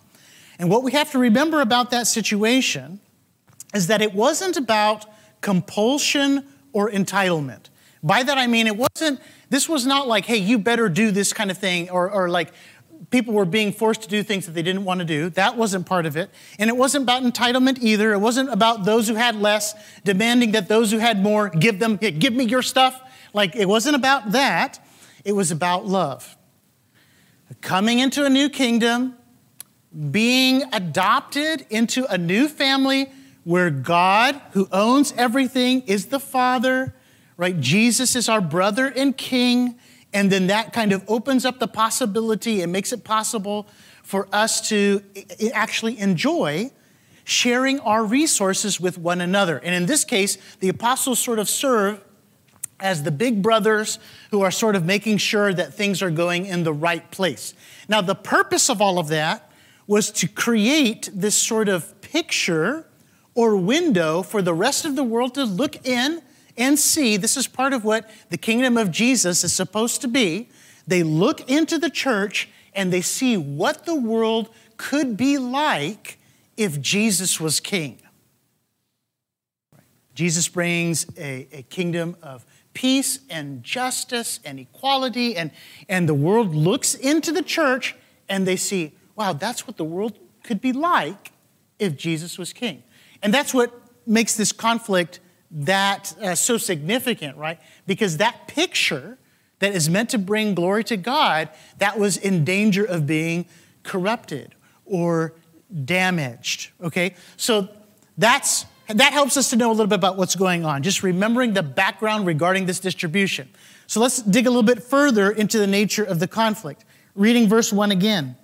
And 0.58 0.70
what 0.70 0.82
we 0.82 0.92
have 0.92 1.10
to 1.12 1.18
remember 1.18 1.60
about 1.60 1.90
that 1.90 2.06
situation 2.06 2.98
is 3.74 3.88
that 3.88 4.00
it 4.00 4.14
wasn't 4.14 4.56
about 4.56 5.04
compulsion 5.42 6.46
or 6.72 6.90
entitlement. 6.90 7.68
By 8.02 8.22
that 8.22 8.38
I 8.38 8.46
mean 8.46 8.66
it 8.66 8.76
wasn't, 8.76 9.20
this 9.50 9.68
was 9.68 9.86
not 9.86 10.08
like, 10.08 10.24
hey, 10.24 10.38
you 10.38 10.58
better 10.58 10.88
do 10.88 11.10
this 11.10 11.32
kind 11.32 11.50
of 11.50 11.58
thing, 11.58 11.90
or, 11.90 12.10
or 12.10 12.28
like 12.28 12.52
people 13.10 13.34
were 13.34 13.44
being 13.44 13.72
forced 13.72 14.02
to 14.02 14.08
do 14.08 14.22
things 14.22 14.46
that 14.46 14.52
they 14.52 14.62
didn't 14.62 14.84
want 14.84 15.00
to 15.00 15.06
do. 15.06 15.30
That 15.30 15.56
wasn't 15.56 15.86
part 15.86 16.06
of 16.06 16.16
it. 16.16 16.30
And 16.58 16.68
it 16.68 16.76
wasn't 16.76 17.04
about 17.04 17.22
entitlement 17.22 17.78
either. 17.80 18.12
It 18.12 18.18
wasn't 18.18 18.52
about 18.52 18.84
those 18.84 19.08
who 19.08 19.14
had 19.14 19.36
less 19.36 19.74
demanding 20.04 20.52
that 20.52 20.68
those 20.68 20.90
who 20.90 20.98
had 20.98 21.22
more 21.22 21.48
give 21.48 21.78
them, 21.78 21.96
give 21.96 22.32
me 22.32 22.44
your 22.44 22.62
stuff. 22.62 23.00
Like 23.32 23.56
it 23.56 23.68
wasn't 23.68 23.96
about 23.96 24.32
that. 24.32 24.84
It 25.24 25.32
was 25.32 25.50
about 25.50 25.86
love. 25.86 26.36
Coming 27.60 27.98
into 27.98 28.24
a 28.24 28.30
new 28.30 28.48
kingdom, 28.48 29.16
being 30.10 30.62
adopted 30.72 31.66
into 31.68 32.04
a 32.06 32.16
new 32.16 32.48
family 32.48 33.10
where 33.44 33.70
God, 33.70 34.40
who 34.52 34.68
owns 34.70 35.12
everything, 35.16 35.82
is 35.82 36.06
the 36.06 36.20
Father 36.20 36.94
right? 37.40 37.58
Jesus 37.58 38.16
is 38.16 38.28
our 38.28 38.42
brother 38.42 38.92
and 38.94 39.16
king. 39.16 39.76
And 40.12 40.30
then 40.30 40.48
that 40.48 40.74
kind 40.74 40.92
of 40.92 41.02
opens 41.08 41.46
up 41.46 41.58
the 41.58 41.66
possibility 41.66 42.60
and 42.60 42.70
makes 42.70 42.92
it 42.92 43.02
possible 43.02 43.66
for 44.02 44.28
us 44.30 44.68
to 44.68 45.02
actually 45.54 45.98
enjoy 45.98 46.70
sharing 47.24 47.80
our 47.80 48.04
resources 48.04 48.78
with 48.78 48.98
one 48.98 49.22
another. 49.22 49.56
And 49.56 49.74
in 49.74 49.86
this 49.86 50.04
case, 50.04 50.36
the 50.58 50.68
apostles 50.68 51.18
sort 51.18 51.38
of 51.38 51.48
serve 51.48 52.04
as 52.78 53.04
the 53.04 53.10
big 53.10 53.40
brothers 53.42 53.98
who 54.32 54.42
are 54.42 54.50
sort 54.50 54.76
of 54.76 54.84
making 54.84 55.16
sure 55.16 55.54
that 55.54 55.72
things 55.72 56.02
are 56.02 56.10
going 56.10 56.44
in 56.44 56.62
the 56.62 56.74
right 56.74 57.10
place. 57.10 57.54
Now, 57.88 58.02
the 58.02 58.14
purpose 58.14 58.68
of 58.68 58.82
all 58.82 58.98
of 58.98 59.08
that 59.08 59.50
was 59.86 60.10
to 60.10 60.28
create 60.28 61.08
this 61.14 61.36
sort 61.36 61.70
of 61.70 61.98
picture 62.02 62.86
or 63.34 63.56
window 63.56 64.20
for 64.20 64.42
the 64.42 64.52
rest 64.52 64.84
of 64.84 64.94
the 64.94 65.04
world 65.04 65.34
to 65.36 65.44
look 65.44 65.86
in 65.86 66.20
and 66.60 66.78
see. 66.78 67.16
This 67.16 67.36
is 67.36 67.48
part 67.48 67.72
of 67.72 67.84
what 67.84 68.08
the 68.28 68.38
kingdom 68.38 68.76
of 68.76 68.90
Jesus 68.90 69.42
is 69.42 69.52
supposed 69.52 70.00
to 70.02 70.08
be. 70.08 70.48
They 70.86 71.02
look 71.02 71.48
into 71.50 71.78
the 71.78 71.90
church 71.90 72.48
and 72.74 72.92
they 72.92 73.00
see 73.00 73.36
what 73.36 73.86
the 73.86 73.94
world 73.94 74.50
could 74.76 75.16
be 75.16 75.38
like 75.38 76.18
if 76.56 76.80
Jesus 76.80 77.40
was 77.40 77.58
king. 77.58 78.00
Jesus 80.14 80.48
brings 80.48 81.06
a, 81.16 81.48
a, 81.52 81.62
kingdom 81.62 82.16
of 82.22 82.44
peace 82.74 83.20
and 83.30 83.62
justice 83.62 84.38
and 84.44 84.58
equality, 84.58 85.36
and, 85.36 85.50
and 85.88 86.06
the 86.08 86.14
world 86.14 86.54
looks 86.54 86.94
into 86.94 87.32
the 87.32 87.42
church 87.42 87.96
and 88.28 88.46
they 88.46 88.56
see, 88.56 88.92
wow, 89.16 89.32
that's 89.32 89.66
what 89.66 89.78
the 89.78 89.84
world 89.84 90.18
could 90.42 90.60
be 90.60 90.72
like 90.72 91.32
if 91.78 91.96
Jesus 91.96 92.36
was 92.36 92.52
king. 92.52 92.82
And 93.22 93.32
that's 93.32 93.54
what 93.54 93.72
makes 94.06 94.36
this 94.36 94.52
conflict 94.52 95.20
that 95.50 96.14
uh, 96.22 96.34
so 96.34 96.56
significant, 96.56 97.36
right? 97.36 97.58
Because 97.86 98.18
that 98.18 98.46
picture 98.46 99.18
that 99.58 99.74
is 99.74 99.88
meant 99.88 100.10
to 100.10 100.18
bring 100.18 100.54
glory 100.54 100.84
to 100.84 100.96
God, 100.96 101.48
that 101.78 101.98
was 101.98 102.16
in 102.16 102.44
danger 102.44 102.84
of 102.84 103.06
being 103.06 103.46
corrupted 103.82 104.54
or 104.86 105.34
damaged. 105.84 106.70
Okay? 106.82 107.14
So 107.36 107.68
that's 108.18 108.66
that 108.88 109.12
helps 109.12 109.36
us 109.36 109.50
to 109.50 109.56
know 109.56 109.68
a 109.68 109.72
little 109.72 109.86
bit 109.86 109.96
about 109.96 110.16
what's 110.16 110.34
going 110.34 110.64
on, 110.64 110.82
just 110.82 111.04
remembering 111.04 111.52
the 111.54 111.62
background 111.62 112.26
regarding 112.26 112.66
this 112.66 112.80
distribution. 112.80 113.48
So 113.86 114.00
let's 114.00 114.20
dig 114.20 114.46
a 114.48 114.50
little 114.50 114.64
bit 114.64 114.82
further 114.82 115.30
into 115.30 115.58
the 115.58 115.66
nature 115.66 116.02
of 116.02 116.18
the 116.18 116.26
conflict. 116.26 116.84
Reading 117.14 117.48
verse 117.48 117.72
1 117.72 117.92
again. 117.92 118.36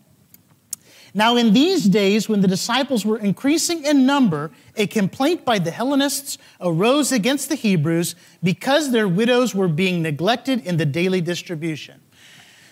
Now, 1.16 1.36
in 1.36 1.54
these 1.54 1.84
days, 1.84 2.28
when 2.28 2.42
the 2.42 2.46
disciples 2.46 3.06
were 3.06 3.18
increasing 3.18 3.86
in 3.86 4.04
number, 4.04 4.50
a 4.76 4.86
complaint 4.86 5.46
by 5.46 5.58
the 5.58 5.70
Hellenists 5.70 6.36
arose 6.60 7.10
against 7.10 7.48
the 7.48 7.54
Hebrews 7.54 8.14
because 8.42 8.90
their 8.90 9.08
widows 9.08 9.54
were 9.54 9.66
being 9.66 10.02
neglected 10.02 10.66
in 10.66 10.76
the 10.76 10.84
daily 10.84 11.22
distribution. 11.22 12.02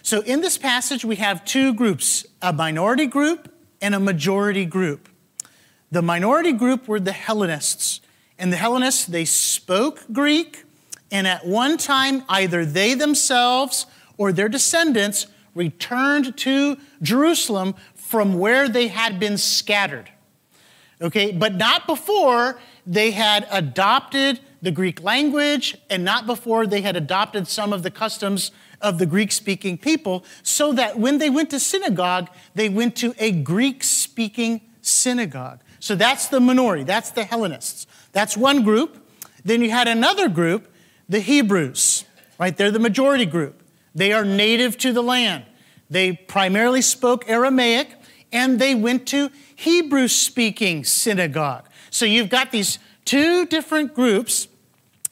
So, 0.03 0.21
in 0.21 0.43
this 0.43 0.59
passage, 0.59 1.07
we 1.07 1.17
have 1.17 1.47
two 1.47 1.73
groups 1.73 2.27
a 2.43 2.53
minority 2.53 3.07
group 3.07 3.51
and 3.81 3.95
a 3.95 4.01
majority 4.01 4.67
group. 4.67 5.09
The 5.91 6.03
minority 6.03 6.53
group 6.53 6.87
were 6.87 7.01
the 7.01 7.13
Hellenists. 7.13 8.03
And 8.39 8.53
the 8.53 8.59
Hellenists, 8.59 9.07
they 9.07 9.25
spoke 9.25 10.05
Greek, 10.13 10.65
and 11.11 11.27
at 11.27 11.47
one 11.47 11.79
time, 11.79 12.25
either 12.29 12.67
they 12.67 12.93
themselves 12.93 13.87
or 14.19 14.33
their 14.33 14.51
descendants 14.51 15.29
returned 15.55 16.37
to 16.39 16.77
Jerusalem 17.01 17.75
from 18.15 18.39
where 18.39 18.69
they 18.69 18.87
had 18.87 19.19
been 19.19 19.37
scattered. 19.37 20.09
Okay, 21.01 21.33
but 21.33 21.57
not 21.57 21.85
before 21.89 22.61
they 22.87 23.11
had 23.11 23.45
adopted 23.51 24.39
the 24.63 24.71
Greek 24.71 25.03
language 25.03 25.77
and 25.91 26.05
not 26.05 26.25
before 26.25 26.65
they 26.65 26.81
had 26.81 26.95
adopted 26.95 27.49
some 27.49 27.73
of 27.73 27.83
the 27.83 27.91
customs 27.91 28.53
of 28.81 28.99
the 29.01 29.05
Greek 29.05 29.33
speaking 29.33 29.77
people, 29.77 30.25
so 30.45 30.73
that 30.75 30.97
when 30.97 31.19
they 31.19 31.29
went 31.29 31.51
to 31.51 31.59
synagogue, 31.59 32.31
they 32.55 32.69
went 32.69 32.95
to 32.95 33.13
a 33.19 33.33
Greek 33.33 33.83
speaking 33.83 34.61
synagogue. 34.81 35.59
So 35.81 35.97
that's 35.97 36.29
the 36.29 36.39
minority, 36.39 36.85
that's 36.85 37.11
the 37.11 37.25
Hellenists. 37.25 37.85
That's 38.13 38.37
one 38.37 38.63
group. 38.63 39.11
Then 39.45 39.61
you 39.61 39.73
had 39.73 39.89
another 39.89 40.29
group, 40.29 40.73
the 41.09 41.19
Hebrews, 41.19 42.05
right? 42.39 42.57
They're 42.57 42.71
the 42.71 42.79
majority 42.79 43.27
group. 43.27 43.61
They 43.93 44.13
are 44.13 44.25
native 44.25 44.79
to 44.79 44.93
the 44.93 45.03
land. 45.03 45.47
They 45.91 46.13
primarily 46.13 46.81
spoke 46.81 47.29
Aramaic 47.29 47.97
and 48.35 48.59
they 48.59 48.75
went 48.75 49.07
to 49.07 49.31
Hebrew 49.55 50.09
speaking 50.09 50.85
synagogue. 50.85 51.65
So 51.91 52.05
you've 52.05 52.29
got 52.29 52.51
these 52.51 52.81
two 53.05 53.47
different 53.47 53.95
groups, 53.95 54.49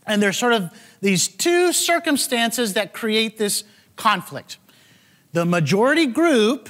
and 0.05 0.21
there's 0.21 0.37
sort 0.37 0.53
of 0.53 0.71
these 1.01 1.29
two 1.29 1.73
circumstances 1.73 2.75
that 2.75 2.93
create 2.93 3.39
this 3.39 3.63
conflict. 3.95 4.59
The 5.33 5.47
majority 5.47 6.07
group 6.07 6.69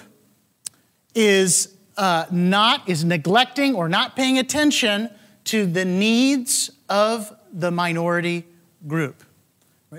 is 1.15 1.75
uh, 1.97 2.27
not 2.31 2.87
is 2.89 3.05
neglecting 3.05 3.75
or 3.75 3.89
not 3.89 4.15
paying 4.15 4.39
attention 4.39 5.11
to 5.45 5.67
the 5.67 5.85
needs 5.85 6.71
of 6.89 7.35
the 7.53 7.71
minority 7.71 8.45
group. 8.87 9.25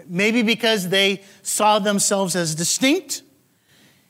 Maybe 0.08 0.44
because 0.44 0.90
they 0.90 1.24
saw 1.42 1.80
themselves 1.80 2.36
as 2.36 2.56
distinct 2.56 3.23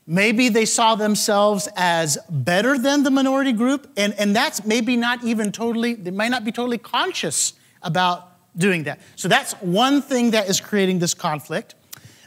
Maybe 0.05 0.49
they 0.49 0.65
saw 0.65 0.95
themselves 0.95 1.69
as 1.77 2.17
better 2.29 2.77
than 2.77 3.03
the 3.03 3.11
minority 3.11 3.53
group, 3.53 3.89
and, 3.95 4.13
and 4.19 4.35
that's 4.35 4.65
maybe 4.65 4.97
not 4.97 5.23
even 5.23 5.51
totally, 5.51 5.93
they 5.93 6.11
might 6.11 6.29
not 6.29 6.43
be 6.43 6.51
totally 6.51 6.77
conscious 6.77 7.53
about 7.81 8.29
doing 8.57 8.83
that. 8.83 8.99
So 9.15 9.27
that's 9.27 9.53
one 9.53 10.01
thing 10.01 10.31
that 10.31 10.49
is 10.49 10.59
creating 10.59 10.99
this 10.99 11.13
conflict. 11.13 11.75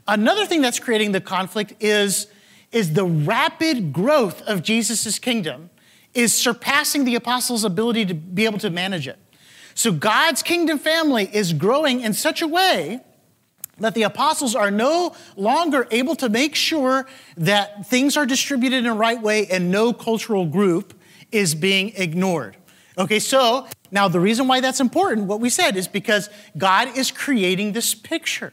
Another 0.08 0.46
thing 0.46 0.62
that's 0.62 0.78
creating 0.78 1.12
the 1.12 1.20
conflict 1.20 1.74
is, 1.80 2.28
is 2.72 2.94
the 2.94 3.04
rapid 3.04 3.92
growth 3.92 4.40
of 4.42 4.62
Jesus' 4.62 5.18
kingdom 5.18 5.70
is 6.14 6.32
surpassing 6.32 7.04
the 7.04 7.14
apostles' 7.14 7.64
ability 7.64 8.06
to 8.06 8.14
be 8.14 8.46
able 8.46 8.58
to 8.58 8.70
manage 8.70 9.06
it. 9.06 9.18
So 9.74 9.92
God's 9.92 10.42
kingdom 10.42 10.78
family 10.78 11.28
is 11.30 11.52
growing 11.52 12.00
in 12.00 12.14
such 12.14 12.40
a 12.40 12.48
way 12.48 13.00
that 13.78 13.94
the 13.94 14.04
apostles 14.04 14.54
are 14.54 14.70
no 14.70 15.14
longer 15.36 15.86
able 15.90 16.16
to 16.16 16.28
make 16.28 16.54
sure 16.54 17.06
that 17.36 17.86
things 17.86 18.16
are 18.16 18.26
distributed 18.26 18.78
in 18.78 18.84
the 18.84 18.92
right 18.92 19.20
way 19.20 19.46
and 19.48 19.70
no 19.70 19.92
cultural 19.92 20.46
group 20.46 20.94
is 21.30 21.54
being 21.54 21.92
ignored. 21.96 22.56
Okay, 22.98 23.18
so 23.18 23.66
now 23.90 24.08
the 24.08 24.20
reason 24.20 24.48
why 24.48 24.60
that's 24.60 24.80
important, 24.80 25.26
what 25.26 25.40
we 25.40 25.50
said, 25.50 25.76
is 25.76 25.86
because 25.86 26.30
God 26.56 26.96
is 26.96 27.10
creating 27.10 27.72
this 27.72 27.94
picture 27.94 28.52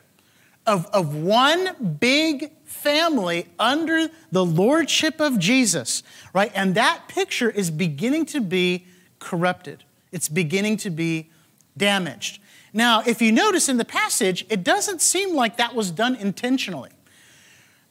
of, 0.66 0.86
of 0.88 1.16
one 1.16 1.98
big 2.00 2.52
family 2.66 3.48
under 3.60 4.10
the 4.32 4.44
lordship 4.44 5.22
of 5.22 5.40
Jesus, 5.40 6.04
right? 6.34 6.52
And 6.56 6.76
that 6.76 7.08
picture 7.08 7.50
is 7.50 7.72
beginning 7.72 8.26
to 8.28 8.42
be 8.42 8.86
corrupted, 9.20 9.84
it's 10.12 10.28
beginning 10.28 10.78
to 10.78 10.90
be 10.90 11.30
damaged. 11.78 12.40
Now, 12.74 13.04
if 13.06 13.22
you 13.22 13.32
notice 13.32 13.70
in 13.70 13.78
the 13.78 13.86
passage, 13.86 14.46
it 14.50 14.64
doesn't 14.64 15.02
seem 15.02 15.36
like 15.36 15.58
that 15.58 15.76
was 15.76 15.92
done 15.92 16.16
intentionally. 16.16 16.90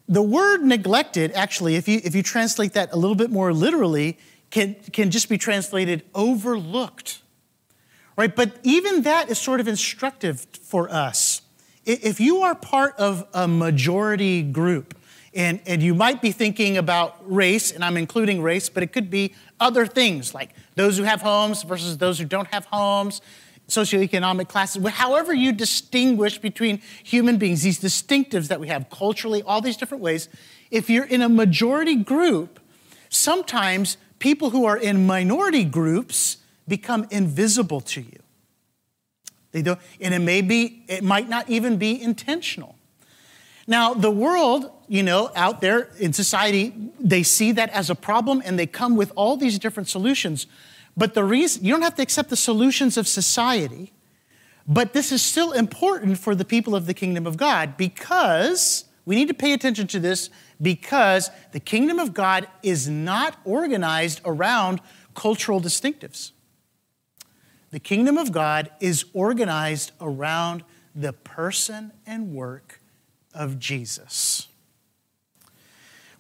The 0.09 0.23
word 0.23 0.63
neglected, 0.65 1.31
actually, 1.33 1.77
if 1.77 1.87
you, 1.87 2.01
if 2.03 2.15
you 2.15 2.23
translate 2.23 2.73
that 2.73 2.93
a 2.93 2.97
little 2.97 3.15
bit 3.15 3.31
more 3.31 3.53
literally, 3.53 4.19
can, 4.51 4.75
can 4.93 5.11
just 5.11 5.29
be 5.29 5.39
translated 5.39 6.03
overlooked. 6.15 7.23
Right? 8.17 8.35
But 8.35 8.57
even 8.65 9.03
that 9.03 9.31
is 9.31 9.39
sort 9.39 9.61
of 9.61 9.69
instructive 9.69 10.47
for 10.63 10.91
us. 10.91 11.43
If 11.85 12.21
you 12.21 12.43
are 12.43 12.55
part 12.55 12.97
of 12.99 13.27
a 13.33 13.49
majority 13.49 14.43
group, 14.43 14.99
and, 15.35 15.61
and 15.65 15.83
you 15.83 15.95
might 15.95 16.21
be 16.21 16.31
thinking 16.31 16.77
about 16.77 17.17
race, 17.25 17.73
and 17.73 17.85
I'm 17.85 17.97
including 17.97 18.43
race, 18.43 18.69
but 18.69 18.83
it 18.83 18.93
could 18.93 19.11
be 19.11 19.35
other 19.59 19.87
things 19.87 20.35
like 20.35 20.51
those 20.75 20.99
who 20.99 21.05
have 21.05 21.23
homes 21.23 21.63
versus 21.63 21.97
those 21.99 22.19
who 22.19 22.27
don't 22.27 22.49
have 22.49 22.67
homes, 22.67 23.23
socioeconomic 23.69 24.49
classes, 24.49 24.87
however 24.89 25.33
you 25.33 25.53
distinguish 25.53 26.39
between 26.39 26.81
human 27.03 27.39
beings, 27.39 27.63
these 27.63 27.81
distinctives 27.81 28.49
that 28.49 28.61
we 28.61 28.69
have 28.69 28.91
culturally, 28.91 29.43
all 29.43 29.61
these 29.61 29.77
different 29.77 30.03
ways, 30.03 30.29
if 30.71 30.91
you're 30.91 31.05
in 31.05 31.23
a 31.23 31.29
majority 31.29 31.97
group, 31.97 32.61
sometimes 33.09 33.97
people 34.19 34.51
who 34.51 34.65
are 34.65 34.77
in 34.77 35.07
minority 35.07 35.65
groups 35.65 36.39
become 36.69 37.07
invisible 37.11 37.81
to 37.81 38.01
you. 38.01 38.19
They 39.53 39.63
don't, 39.63 39.79
and 40.01 40.15
it 40.15 40.21
may 40.21 40.41
be, 40.41 40.85
it 40.89 41.05
might 41.05 41.29
not 41.29 41.49
even 41.49 41.77
be 41.77 42.01
intentional. 42.01 42.77
Now, 43.67 43.95
the 43.95 44.11
world, 44.11 44.71
you 44.89 45.03
know, 45.03 45.31
out 45.37 45.61
there 45.61 45.91
in 45.99 46.13
society, 46.13 46.73
they 46.99 47.23
see 47.23 47.53
that 47.53 47.71
as 47.71 47.91
a 47.91 47.95
problem 47.95 48.43
and 48.45 48.59
they 48.59 48.67
come 48.67 48.97
with 48.97 49.13
all 49.15 49.37
these 49.37 49.59
different 49.59 49.89
solutions. 49.89 50.47
But 50.97 51.15
the 51.15 51.25
reason, 51.25 51.65
you 51.65 51.73
don't 51.73 51.83
have 51.83 51.95
to 51.97 52.03
accept 52.03 52.29
the 52.29 52.37
solutions 52.37 52.97
of 52.97 53.09
society, 53.09 53.93
but 54.67 54.93
this 54.93 55.11
is 55.11 55.23
still 55.23 55.53
important 55.53 56.19
for 56.19 56.35
the 56.35 56.45
people 56.45 56.75
of 56.75 56.87
the 56.87 56.95
kingdom 56.95 57.27
of 57.27 57.37
God 57.37 57.77
because 57.77 58.85
we 59.05 59.17
need 59.17 59.29
to 59.29 59.35
pay 59.35 59.53
attention 59.53 59.87
to 59.89 60.01
this 60.01 60.31
because 60.61 61.31
the 61.53 61.61
kingdom 61.61 61.99
of 61.99 62.15
God 62.15 62.47
is 62.63 62.89
not 62.89 63.37
organized 63.45 64.21
around 64.25 64.81
cultural 65.15 65.61
distinctives. 65.61 66.33
The 67.71 67.81
kingdom 67.81 68.19
of 68.19 68.33
God 68.33 68.71
is 68.81 69.07
organized 69.13 69.93
around 70.01 70.63
the 70.95 71.13
person 71.13 71.91
and 72.07 72.35
work 72.35 72.81
of 73.35 73.59
Jesus. 73.59 74.49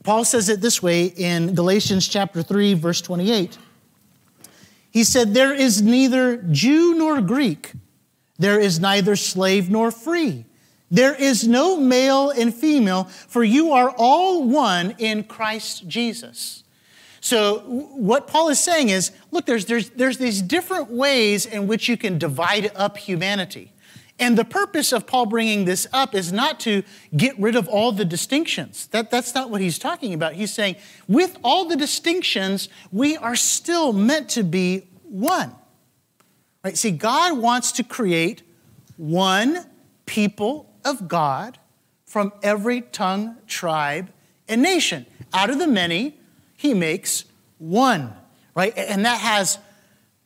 Paul 0.02 0.24
says 0.24 0.48
it 0.48 0.60
this 0.60 0.82
way 0.82 1.04
in 1.04 1.54
Galatians 1.54 2.08
chapter 2.08 2.42
3 2.42 2.74
verse 2.74 3.00
28. 3.00 3.58
He 4.92 5.04
said 5.04 5.32
there 5.32 5.54
is 5.54 5.80
neither 5.80 6.36
Jew 6.36 6.94
nor 6.94 7.20
Greek, 7.20 7.72
there 8.38 8.60
is 8.60 8.78
neither 8.78 9.16
slave 9.16 9.70
nor 9.70 9.90
free. 9.90 10.44
There 10.90 11.14
is 11.14 11.48
no 11.48 11.78
male 11.78 12.28
and 12.28 12.54
female, 12.54 13.04
for 13.04 13.42
you 13.42 13.72
are 13.72 13.94
all 13.96 14.44
one 14.46 14.94
in 14.98 15.24
Christ 15.24 15.88
Jesus. 15.88 16.64
So, 17.22 17.60
what 17.60 18.26
Paul 18.26 18.50
is 18.50 18.60
saying 18.60 18.90
is 18.90 19.10
look, 19.30 19.46
there's, 19.46 19.64
there's, 19.64 19.88
there's 19.90 20.18
these 20.18 20.42
different 20.42 20.90
ways 20.90 21.46
in 21.46 21.66
which 21.66 21.88
you 21.88 21.96
can 21.96 22.18
divide 22.18 22.70
up 22.74 22.98
humanity. 22.98 23.71
And 24.22 24.38
the 24.38 24.44
purpose 24.44 24.92
of 24.92 25.04
Paul 25.04 25.26
bringing 25.26 25.64
this 25.64 25.88
up 25.92 26.14
is 26.14 26.32
not 26.32 26.60
to 26.60 26.84
get 27.16 27.36
rid 27.40 27.56
of 27.56 27.66
all 27.66 27.90
the 27.90 28.04
distinctions. 28.04 28.86
That, 28.86 29.10
that's 29.10 29.34
not 29.34 29.50
what 29.50 29.60
he's 29.60 29.80
talking 29.80 30.14
about. 30.14 30.34
He's 30.34 30.54
saying, 30.54 30.76
with 31.08 31.36
all 31.42 31.64
the 31.64 31.74
distinctions, 31.74 32.68
we 32.92 33.16
are 33.16 33.34
still 33.34 33.92
meant 33.92 34.28
to 34.30 34.44
be 34.44 34.86
one. 35.02 35.52
Right? 36.62 36.78
See, 36.78 36.92
God 36.92 37.36
wants 37.36 37.72
to 37.72 37.82
create 37.82 38.42
one 38.96 39.66
people 40.06 40.72
of 40.84 41.08
God 41.08 41.58
from 42.06 42.32
every 42.44 42.82
tongue, 42.82 43.38
tribe, 43.48 44.08
and 44.46 44.62
nation. 44.62 45.04
Out 45.34 45.50
of 45.50 45.58
the 45.58 45.66
many, 45.66 46.16
he 46.56 46.74
makes 46.74 47.24
one, 47.58 48.14
right? 48.54 48.72
And 48.76 49.04
that 49.04 49.18
has 49.18 49.58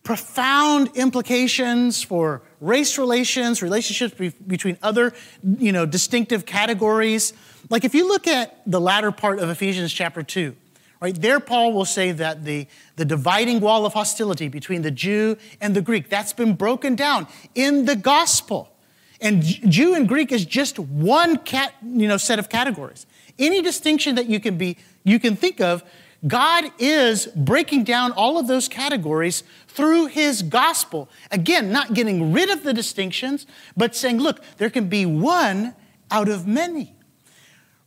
profound 0.03 0.91
implications 0.95 2.03
for 2.03 2.43
race 2.59 2.97
relations, 2.97 3.61
relationships 3.61 4.13
be- 4.13 4.33
between 4.47 4.77
other, 4.81 5.13
you 5.57 5.71
know, 5.71 5.85
distinctive 5.85 6.45
categories. 6.45 7.33
Like 7.69 7.83
if 7.83 7.93
you 7.93 8.07
look 8.07 8.27
at 8.27 8.61
the 8.65 8.81
latter 8.81 9.11
part 9.11 9.39
of 9.39 9.49
Ephesians 9.49 9.93
chapter 9.93 10.23
2, 10.23 10.55
right, 11.01 11.19
there 11.19 11.39
Paul 11.39 11.73
will 11.73 11.85
say 11.85 12.11
that 12.11 12.45
the, 12.45 12.67
the 12.95 13.05
dividing 13.05 13.59
wall 13.59 13.85
of 13.85 13.93
hostility 13.93 14.47
between 14.47 14.81
the 14.81 14.91
Jew 14.91 15.37
and 15.61 15.75
the 15.75 15.81
Greek, 15.81 16.09
that's 16.09 16.33
been 16.33 16.55
broken 16.55 16.95
down 16.95 17.27
in 17.55 17.85
the 17.85 17.95
gospel. 17.95 18.71
And 19.19 19.41
Jew 19.43 19.95
and 19.95 20.07
Greek 20.07 20.31
is 20.31 20.45
just 20.45 20.77
one 20.77 21.37
cat, 21.37 21.73
you 21.83 22.07
know, 22.07 22.17
set 22.17 22.39
of 22.39 22.49
categories. 22.49 23.05
Any 23.39 23.61
distinction 23.61 24.15
that 24.15 24.27
you 24.27 24.39
can 24.39 24.57
be 24.57 24.77
you 25.03 25.19
can 25.19 25.35
think 25.35 25.61
of, 25.61 25.83
God 26.25 26.71
is 26.79 27.27
breaking 27.27 27.83
down 27.83 28.11
all 28.11 28.39
of 28.39 28.47
those 28.47 28.67
categories 28.67 29.43
through 29.67 30.07
his 30.07 30.41
gospel. 30.41 31.09
Again, 31.29 31.71
not 31.71 31.93
getting 31.93 32.33
rid 32.33 32.49
of 32.49 32.63
the 32.63 32.73
distinctions, 32.73 33.45
but 33.75 33.95
saying, 33.95 34.17
look, 34.17 34.41
there 34.57 34.69
can 34.69 34.89
be 34.89 35.05
one 35.05 35.75
out 36.09 36.27
of 36.27 36.47
many. 36.47 36.95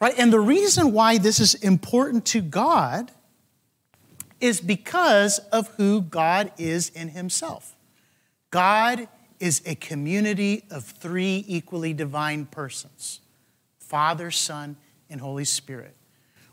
Right? 0.00 0.14
And 0.16 0.32
the 0.32 0.40
reason 0.40 0.92
why 0.92 1.18
this 1.18 1.40
is 1.40 1.54
important 1.54 2.24
to 2.26 2.40
God 2.40 3.10
is 4.40 4.60
because 4.60 5.38
of 5.52 5.68
who 5.76 6.00
God 6.00 6.52
is 6.56 6.88
in 6.90 7.08
himself. 7.08 7.76
God 8.50 9.08
is 9.38 9.62
a 9.66 9.74
community 9.74 10.64
of 10.70 10.84
three 10.84 11.44
equally 11.46 11.92
divine 11.92 12.46
persons 12.46 13.20
Father, 13.78 14.30
Son, 14.30 14.76
and 15.08 15.20
Holy 15.20 15.44
Spirit, 15.44 15.96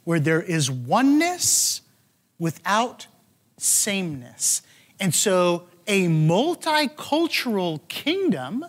where 0.08 0.22
there 0.22 0.42
is 0.42 0.72
oneness 0.72 1.82
without 2.40 3.08
sameness. 3.58 4.62
And 5.02 5.14
so 5.14 5.68
a 5.86 6.08
multicultural 6.08 7.86
kingdom 7.90 8.64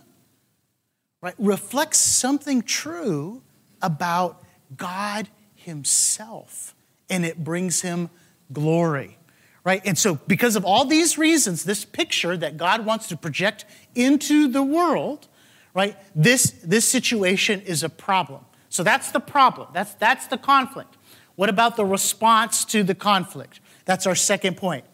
right, 1.22 1.36
reflects 1.38 2.00
something 2.00 2.60
true 2.62 3.40
about 3.80 4.42
God 4.76 5.28
Himself, 5.54 6.74
and 7.08 7.24
it 7.24 7.44
brings 7.44 7.82
Him 7.82 8.10
glory 8.52 9.14
right? 9.64 9.82
And 9.84 9.98
so, 9.98 10.14
because 10.26 10.56
of 10.56 10.64
all 10.64 10.86
these 10.86 11.18
reasons, 11.18 11.64
this 11.64 11.84
picture 11.84 12.38
that 12.38 12.56
God 12.56 12.86
wants 12.86 13.06
to 13.08 13.18
project 13.18 13.66
into 13.94 14.48
the 14.48 14.62
world, 14.62 15.28
right? 15.74 15.94
This, 16.14 16.52
this 16.64 16.86
situation 16.86 17.60
is 17.60 17.82
a 17.82 17.90
problem. 17.90 18.46
So 18.70 18.82
that's 18.82 19.10
the 19.10 19.20
problem. 19.20 19.68
That's, 19.74 19.92
that's 19.94 20.26
the 20.28 20.38
conflict. 20.38 20.96
What 21.38 21.48
about 21.48 21.76
the 21.76 21.84
response 21.84 22.64
to 22.64 22.82
the 22.82 22.96
conflict? 22.96 23.60
That's 23.84 24.08
our 24.08 24.16
second 24.16 24.56
point. 24.56 24.84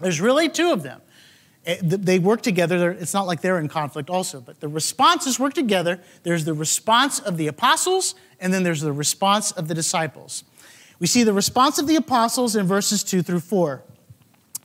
There's 0.00 0.20
really 0.20 0.48
two 0.48 0.70
of 0.70 0.84
them. 0.84 1.00
Eh, 1.66 1.78
they 1.82 2.20
work 2.20 2.40
together. 2.40 2.92
It's 2.92 3.12
not 3.12 3.26
like 3.26 3.40
they're 3.40 3.58
in 3.58 3.66
conflict, 3.66 4.08
also, 4.08 4.40
but 4.40 4.60
the 4.60 4.68
responses 4.68 5.40
work 5.40 5.54
together. 5.54 5.98
There's 6.22 6.44
the 6.44 6.54
response 6.54 7.18
of 7.18 7.36
the 7.36 7.48
apostles, 7.48 8.14
and 8.38 8.54
then 8.54 8.62
there's 8.62 8.80
the 8.80 8.92
response 8.92 9.50
of 9.50 9.66
the 9.66 9.74
disciples. 9.74 10.44
We 11.00 11.08
see 11.08 11.24
the 11.24 11.32
response 11.32 11.80
of 11.80 11.88
the 11.88 11.96
apostles 11.96 12.54
in 12.54 12.64
verses 12.64 13.02
2 13.02 13.22
through 13.22 13.40
4. 13.40 13.82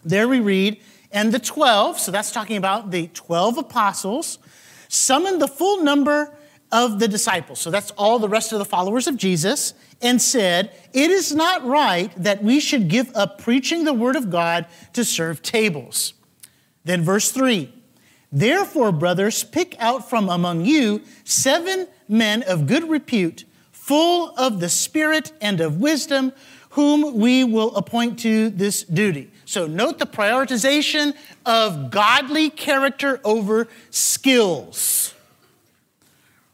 There 0.06 0.28
we 0.28 0.40
read, 0.40 0.80
and 1.12 1.32
the 1.32 1.40
12, 1.40 1.98
so 1.98 2.12
that's 2.12 2.32
talking 2.32 2.58
about 2.58 2.92
the 2.92 3.08
12 3.08 3.58
apostles, 3.58 4.38
summoned 4.88 5.42
the 5.42 5.48
full 5.48 5.84
number 5.84 6.37
of 6.72 7.00
the 7.00 7.08
disciples. 7.08 7.60
So 7.60 7.72
that's 7.72 7.92
all 7.92 8.20
the 8.20 8.30
rest 8.30 8.52
of 8.52 8.60
the 8.60 8.66
followers 8.66 9.08
of 9.08 9.18
Jesus, 9.18 9.74
and 10.02 10.22
said, 10.22 10.72
It 10.94 11.10
is 11.12 11.34
not 11.34 11.66
right 11.66 12.12
that 12.22 12.44
we 12.44 12.60
should 12.60 12.88
give 12.88 13.16
up 13.16 13.40
preaching 13.40 13.84
the 13.84 13.94
word 13.94 14.16
of 14.16 14.30
God 14.30 14.66
to 14.94 15.06
serve 15.06 15.42
tables. 15.42 16.14
Then, 16.84 17.04
verse 17.04 17.32
3 17.32 17.74
Therefore, 18.32 18.92
brothers, 18.92 19.44
pick 19.44 19.76
out 19.80 20.10
from 20.10 20.30
among 20.30 20.66
you 20.66 21.02
seven 21.24 21.88
men 22.08 22.44
of 22.44 22.68
good 22.68 22.90
repute, 22.90 23.46
full 23.72 24.34
of 24.38 24.60
the 24.60 24.70
Spirit 24.70 25.32
and 25.42 25.62
of 25.62 25.80
wisdom, 25.80 26.34
whom 26.72 27.18
we 27.18 27.44
will 27.44 27.76
appoint 27.76 28.20
to 28.20 28.50
this 28.50 28.84
duty. 28.84 29.32
So 29.46 29.66
note 29.66 29.98
the 29.98 30.06
prioritization 30.06 31.16
of 31.46 31.90
godly 31.90 32.50
character 32.50 33.22
over 33.24 33.68
skills. 33.90 35.14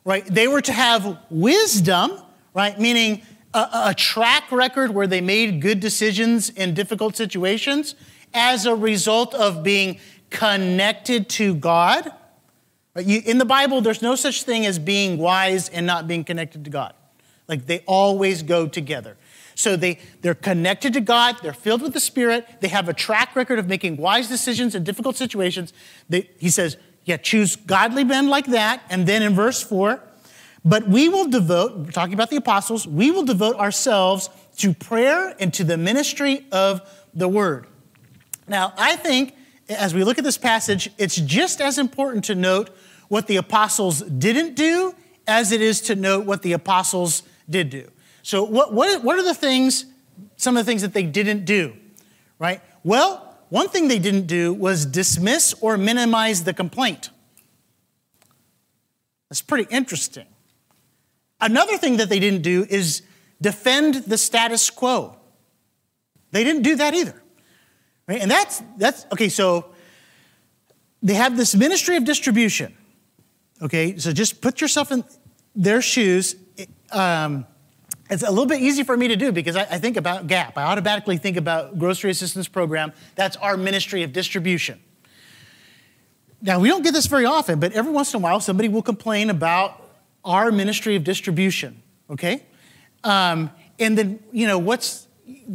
Right? 0.06 0.26
They 0.26 0.48
were 0.48 0.62
to 0.62 0.74
have 0.74 1.18
wisdom, 1.30 2.12
right? 2.54 2.78
Meaning 2.80 3.22
a, 3.54 3.70
a 3.86 3.94
track 3.96 4.52
record 4.52 4.92
where 4.92 5.08
they 5.08 5.22
made 5.22 5.62
good 5.62 5.80
decisions 5.80 6.50
in 6.50 6.74
difficult 6.74 7.16
situations 7.16 7.96
as 8.34 8.66
a 8.66 8.76
result 8.76 9.34
of 9.34 9.64
being 9.64 10.00
connected 10.30 11.30
to 11.30 11.56
God. 11.56 12.12
In 12.96 13.38
the 13.38 13.46
Bible, 13.46 13.82
there's 13.82 14.02
no 14.02 14.16
such 14.16 14.44
thing 14.44 14.66
as 14.66 14.78
being 14.78 15.18
wise 15.18 15.70
and 15.70 15.86
not 15.86 16.08
being 16.08 16.24
connected 16.24 16.64
to 16.66 16.70
God. 16.70 16.94
Like 17.48 17.66
they 17.66 17.80
always 17.86 18.44
go 18.44 18.68
together. 18.68 19.18
So 19.56 19.76
they, 19.76 20.00
they're 20.22 20.34
connected 20.34 20.94
to 20.94 21.02
God, 21.02 21.38
they're 21.44 21.54
filled 21.54 21.84
with 21.84 21.94
the 21.94 22.00
Spirit, 22.00 22.48
they 22.60 22.70
have 22.70 22.90
a 22.90 22.94
track 22.94 23.36
record 23.36 23.60
of 23.60 23.68
making 23.68 23.98
wise 23.98 24.28
decisions 24.28 24.74
in 24.74 24.84
difficult 24.84 25.16
situations. 25.16 25.74
They, 26.10 26.30
he 26.40 26.50
says, 26.50 26.78
yeah, 27.06 27.18
choose 27.18 27.56
godly 27.56 28.04
men 28.04 28.30
like 28.30 28.46
that. 28.48 28.84
And 28.90 29.06
then 29.08 29.22
in 29.22 29.34
verse 29.34 29.62
4, 29.62 30.02
but 30.66 30.88
we 30.88 31.10
will 31.10 31.28
devote, 31.28 31.78
we're 31.78 31.92
talking 31.92 32.14
about 32.14 32.30
the 32.30 32.38
apostles, 32.38 32.88
we 32.88 33.12
will 33.12 33.24
devote 33.24 33.58
ourselves 33.58 34.30
to 34.58 34.74
prayer 34.74 35.36
and 35.40 35.54
to 35.54 35.64
the 35.64 35.78
ministry 35.78 36.46
of 36.52 36.82
the 37.14 37.28
word. 37.28 37.68
Now, 38.48 38.74
I 38.78 38.96
think 38.96 39.36
as 39.70 39.94
we 39.94 40.04
look 40.04 40.18
at 40.18 40.24
this 40.24 40.38
passage, 40.38 40.90
it's 40.98 41.16
just 41.16 41.62
as 41.62 41.78
important 41.78 42.26
to 42.26 42.36
note 42.36 42.70
what 43.08 43.28
the 43.28 43.38
apostles 43.38 44.02
didn't 44.02 44.56
do 44.56 44.96
as 45.28 45.52
it 45.52 45.62
is 45.62 45.82
to 45.82 45.96
note 45.96 46.26
what 46.26 46.42
the 46.42 46.54
apostles 46.54 47.24
did 47.50 47.70
do. 47.70 47.90
So, 48.22 48.44
what, 48.44 48.74
what, 48.74 49.04
what 49.04 49.18
are 49.18 49.24
the 49.24 49.34
things, 49.34 49.86
some 50.38 50.56
of 50.56 50.66
the 50.66 50.70
things 50.70 50.82
that 50.82 50.94
they 50.94 51.04
didn't 51.04 51.46
do, 51.46 51.76
right? 52.40 52.62
Well, 52.84 53.23
one 53.54 53.70
thing 53.70 53.88
they 53.88 54.00
didn't 54.00 54.26
do 54.26 54.52
was 54.52 54.84
dismiss 54.84 55.54
or 55.62 55.78
minimize 55.78 56.44
the 56.44 56.56
complaint. 56.56 57.12
That's 59.30 59.44
pretty 59.44 59.68
interesting. 59.70 60.26
Another 61.40 61.78
thing 61.78 61.98
that 61.98 62.10
they 62.10 62.20
didn't 62.20 62.42
do 62.42 62.66
is 62.68 63.04
defend 63.40 64.06
the 64.06 64.18
status 64.18 64.72
quo. 64.72 65.18
They 66.32 66.44
didn't 66.44 66.64
do 66.64 66.78
that 66.78 66.96
either. 66.96 67.22
Right? 68.08 68.22
And 68.22 68.32
that's, 68.32 68.64
that's 68.80 69.06
okay, 69.14 69.30
so 69.30 69.66
they 71.04 71.14
have 71.14 71.38
this 71.38 71.54
ministry 71.54 71.96
of 71.96 72.06
distribution. 72.06 72.76
Okay, 73.62 74.00
so 74.00 74.12
just 74.12 74.42
put 74.42 74.62
yourself 74.62 74.92
in 74.92 75.04
their 75.56 75.84
shoes. 75.84 76.36
Um, 76.92 77.46
it's 78.14 78.24
a 78.24 78.30
little 78.30 78.46
bit 78.46 78.62
easy 78.62 78.84
for 78.84 78.96
me 78.96 79.08
to 79.10 79.16
do 79.16 79.32
because 79.32 79.56
I, 79.56 79.62
I, 79.64 79.80
think 79.80 79.98
about 79.98 80.28
GAP. 80.28 80.58
I 80.58 80.64
automatically 80.64 81.18
think 81.18 81.36
about 81.36 81.80
Grocery 81.80 82.12
Assistance 82.12 82.48
Program. 82.48 82.94
That's 83.16 83.36
our 83.38 83.58
ministry 83.58 84.04
of 84.04 84.14
distribution. 84.14 84.80
Now, 86.42 86.60
we 86.60 86.68
don't 86.68 86.84
get 86.84 86.94
this 86.94 87.08
very 87.08 87.26
often, 87.26 87.60
but 87.60 87.72
every 87.72 87.92
once 87.92 88.14
in 88.14 88.20
a 88.20 88.24
while, 88.24 88.40
somebody 88.40 88.70
will 88.70 88.82
complain 88.82 89.30
about 89.30 89.82
our 90.26 90.52
ministry 90.52 90.96
of 90.96 91.04
distribution, 91.04 91.82
okay? 92.10 92.44
Um, 93.04 93.50
and 93.80 93.98
then, 93.98 94.20
you 94.32 94.48
know, 94.48 94.60
what's, 94.60 95.08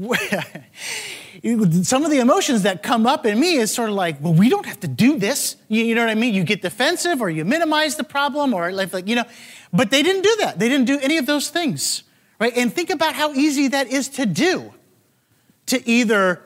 some 1.82 2.04
of 2.04 2.10
the 2.10 2.18
emotions 2.20 2.62
that 2.62 2.82
come 2.82 3.06
up 3.06 3.26
in 3.26 3.38
me 3.38 3.56
is 3.56 3.72
sort 3.72 3.90
of 3.90 3.94
like, 3.94 4.16
well, 4.20 4.34
we 4.34 4.48
don't 4.48 4.66
have 4.66 4.80
to 4.80 4.88
do 4.88 5.18
this. 5.18 5.56
You, 5.68 5.84
you 5.84 5.94
know 5.94 6.02
what 6.02 6.10
I 6.10 6.14
mean? 6.14 6.34
You 6.34 6.42
get 6.42 6.62
defensive 6.62 7.20
or 7.20 7.30
you 7.30 7.44
minimize 7.44 7.96
the 7.96 8.04
problem 8.04 8.54
or 8.54 8.72
like, 8.72 8.92
like, 8.92 9.06
you 9.06 9.14
know, 9.14 9.24
but 9.72 9.90
they 9.90 10.02
didn't 10.02 10.22
do 10.22 10.36
that. 10.40 10.58
They 10.58 10.68
didn't 10.68 10.86
do 10.86 10.98
any 11.00 11.18
of 11.18 11.26
those 11.26 11.50
things, 11.50 12.02
right? 12.38 12.56
And 12.56 12.72
think 12.72 12.90
about 12.90 13.14
how 13.14 13.32
easy 13.32 13.68
that 13.68 13.88
is 13.88 14.08
to 14.10 14.26
do, 14.26 14.72
to 15.66 15.88
either, 15.88 16.42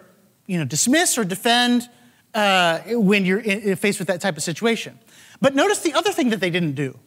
you 0.46 0.58
know, 0.58 0.64
dismiss 0.64 1.18
or 1.18 1.24
defend 1.24 1.88
uh, 2.34 2.80
when 2.88 3.24
you're 3.24 3.40
in, 3.40 3.76
faced 3.76 3.98
with 3.98 4.08
that 4.08 4.20
type 4.20 4.36
of 4.36 4.42
situation. 4.42 4.98
But 5.40 5.54
notice 5.54 5.80
the 5.80 5.92
other 5.94 6.12
thing 6.12 6.30
that 6.30 6.40
they 6.40 6.50
didn't 6.50 6.74
do. 6.74 6.98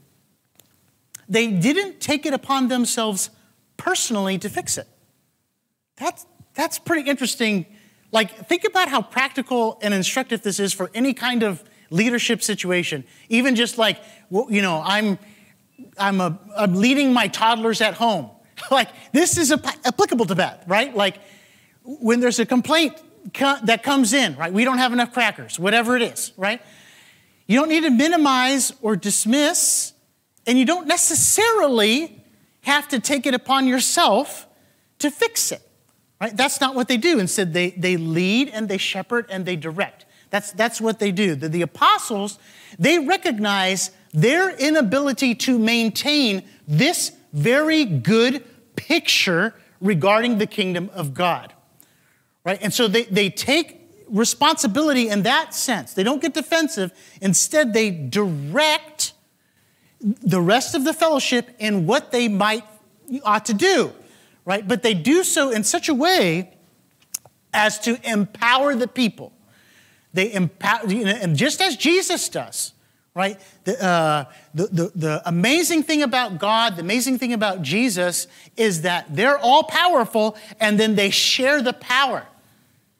They 1.28 1.52
didn't 1.52 2.00
take 2.00 2.26
it 2.26 2.34
upon 2.34 2.68
themselves 2.68 3.30
personally 3.78 4.38
to 4.40 4.50
fix 4.50 4.78
it. 4.78 4.88
That's, 5.98 6.26
that's 6.54 6.78
pretty 6.78 7.10
interesting. 7.10 7.66
Like, 8.12 8.48
think 8.48 8.64
about 8.64 8.90
how 8.90 9.02
practical 9.02 9.80
and 9.82 9.94
instructive 9.94 10.44
this 10.44 10.60
is 10.60 10.74
for 10.74 10.92
any 10.94 11.14
kind 11.14 11.44
of 11.44 11.64
leadership 11.90 12.44
situation. 12.44 13.04
Even 13.30 13.56
just 13.56 13.78
like, 13.78 14.00
you 14.30 14.62
know, 14.62 14.82
I'm, 14.86 15.18
I'm, 15.98 16.22
a, 16.22 16.40
I'm 16.56 16.76
leading 16.76 17.14
my 17.14 17.28
toddlers 17.28 17.82
at 17.82 17.96
home. 17.96 18.30
like, 18.72 18.90
this 19.12 19.38
is 19.38 19.52
applicable 19.52 20.26
to 20.26 20.36
that, 20.36 20.64
right? 20.68 20.96
Like, 20.96 21.18
when 21.84 22.20
there's 22.20 22.40
a 22.40 22.46
complaint 22.46 22.96
that 23.64 23.84
comes 23.84 24.14
in, 24.14 24.36
right? 24.36 24.52
We 24.52 24.66
don't 24.66 24.78
have 24.78 24.94
enough 24.94 25.14
crackers, 25.14 25.60
whatever 25.60 25.96
it 25.96 26.02
is, 26.02 26.32
right? 26.38 26.62
You 27.48 27.60
don't 27.60 27.70
need 27.70 27.84
to 27.84 27.92
minimize 27.92 28.74
or 28.82 28.96
dismiss, 28.96 29.94
and 30.48 30.58
you 30.58 30.66
don't 30.66 30.88
necessarily 30.88 32.24
have 32.62 32.88
to 32.90 33.00
take 33.00 33.26
it 33.26 33.34
upon 33.34 33.68
yourself 33.68 34.48
to 35.00 35.12
fix 35.12 35.52
it. 35.52 35.62
Right? 36.20 36.36
That's 36.36 36.62
not 36.62 36.76
what 36.76 36.88
they 36.88 36.98
do. 36.98 37.20
Instead, 37.20 37.54
they, 37.54 37.72
they 37.72 37.98
lead 37.98 38.50
and 38.50 38.68
they 38.68 38.78
shepherd 38.78 39.28
and 39.30 39.46
they 39.46 39.56
direct. 39.56 40.06
That's, 40.30 40.52
that's 40.54 40.82
what 40.82 41.00
they 41.00 41.12
do. 41.12 41.36
The, 41.36 41.50
the 41.50 41.62
apostles, 41.62 42.40
they 42.80 43.00
recognize 43.00 43.92
their 44.14 44.50
inability 44.50 45.36
to 45.36 45.60
maintain 45.60 46.44
this 46.68 47.12
very 47.36 47.86
good 47.86 48.44
picture 48.76 49.54
regarding 49.82 50.38
the 50.38 50.48
kingdom 50.48 50.90
of 50.94 51.14
God. 51.14 51.54
Right? 52.44 52.60
And 52.62 52.74
so 52.74 52.88
they, 52.88 53.04
they 53.04 53.30
take 53.30 53.82
responsibility 54.08 55.10
in 55.10 55.24
that 55.24 55.54
sense. 55.54 55.94
They 55.94 56.04
don't 56.04 56.22
get 56.22 56.34
defensive. 56.34 56.92
Instead, 57.22 57.74
they 57.74 57.92
direct 57.92 59.14
the 60.00 60.40
rest 60.40 60.76
of 60.76 60.86
the 60.86 60.94
fellowship 60.94 61.50
in 61.60 61.86
what 61.86 62.12
they 62.12 62.28
might 62.28 62.64
ought 63.24 63.46
to 63.46 63.54
do, 63.54 63.92
right? 64.46 64.68
But 64.68 64.84
they 64.84 64.94
do 64.94 65.24
so 65.24 65.52
in 65.52 65.64
such 65.64 65.90
a 65.90 65.94
way 65.94 66.54
as 67.54 67.80
to 67.80 68.00
empower 68.10 68.76
the 68.76 68.88
people. 68.88 69.32
They 70.14 70.32
empower, 70.32 70.88
you 70.88 71.06
know, 71.06 71.12
and 71.12 71.36
just 71.36 71.62
as 71.62 71.76
Jesus 71.76 72.30
does, 72.30 72.74
right? 73.16 73.40
The, 73.64 73.82
uh, 73.82 74.26
the, 74.54 74.68
the, 74.68 74.92
the 74.94 75.22
amazing 75.26 75.84
thing 75.84 76.04
about 76.04 76.38
God, 76.38 76.76
the 76.76 76.82
amazing 76.82 77.18
thing 77.18 77.32
about 77.32 77.62
Jesus 77.62 78.28
is 78.58 78.82
that 78.82 79.08
they're 79.10 79.40
all 79.40 79.64
powerful 79.64 80.38
and 80.60 80.78
then 80.78 80.96
they 80.96 81.10
share 81.10 81.62
the 81.62 81.74
power. 81.74 82.28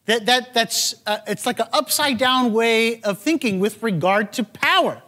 That, 0.06 0.26
that, 0.28 0.54
that's, 0.54 0.96
uh, 1.06 1.18
it's 1.28 1.46
like 1.46 1.60
an 1.60 1.68
upside 1.74 2.18
down 2.18 2.54
way 2.54 3.02
of 3.02 3.20
thinking 3.20 3.60
with 3.60 3.84
regard 3.84 4.32
to 4.34 4.44
power, 4.46 5.04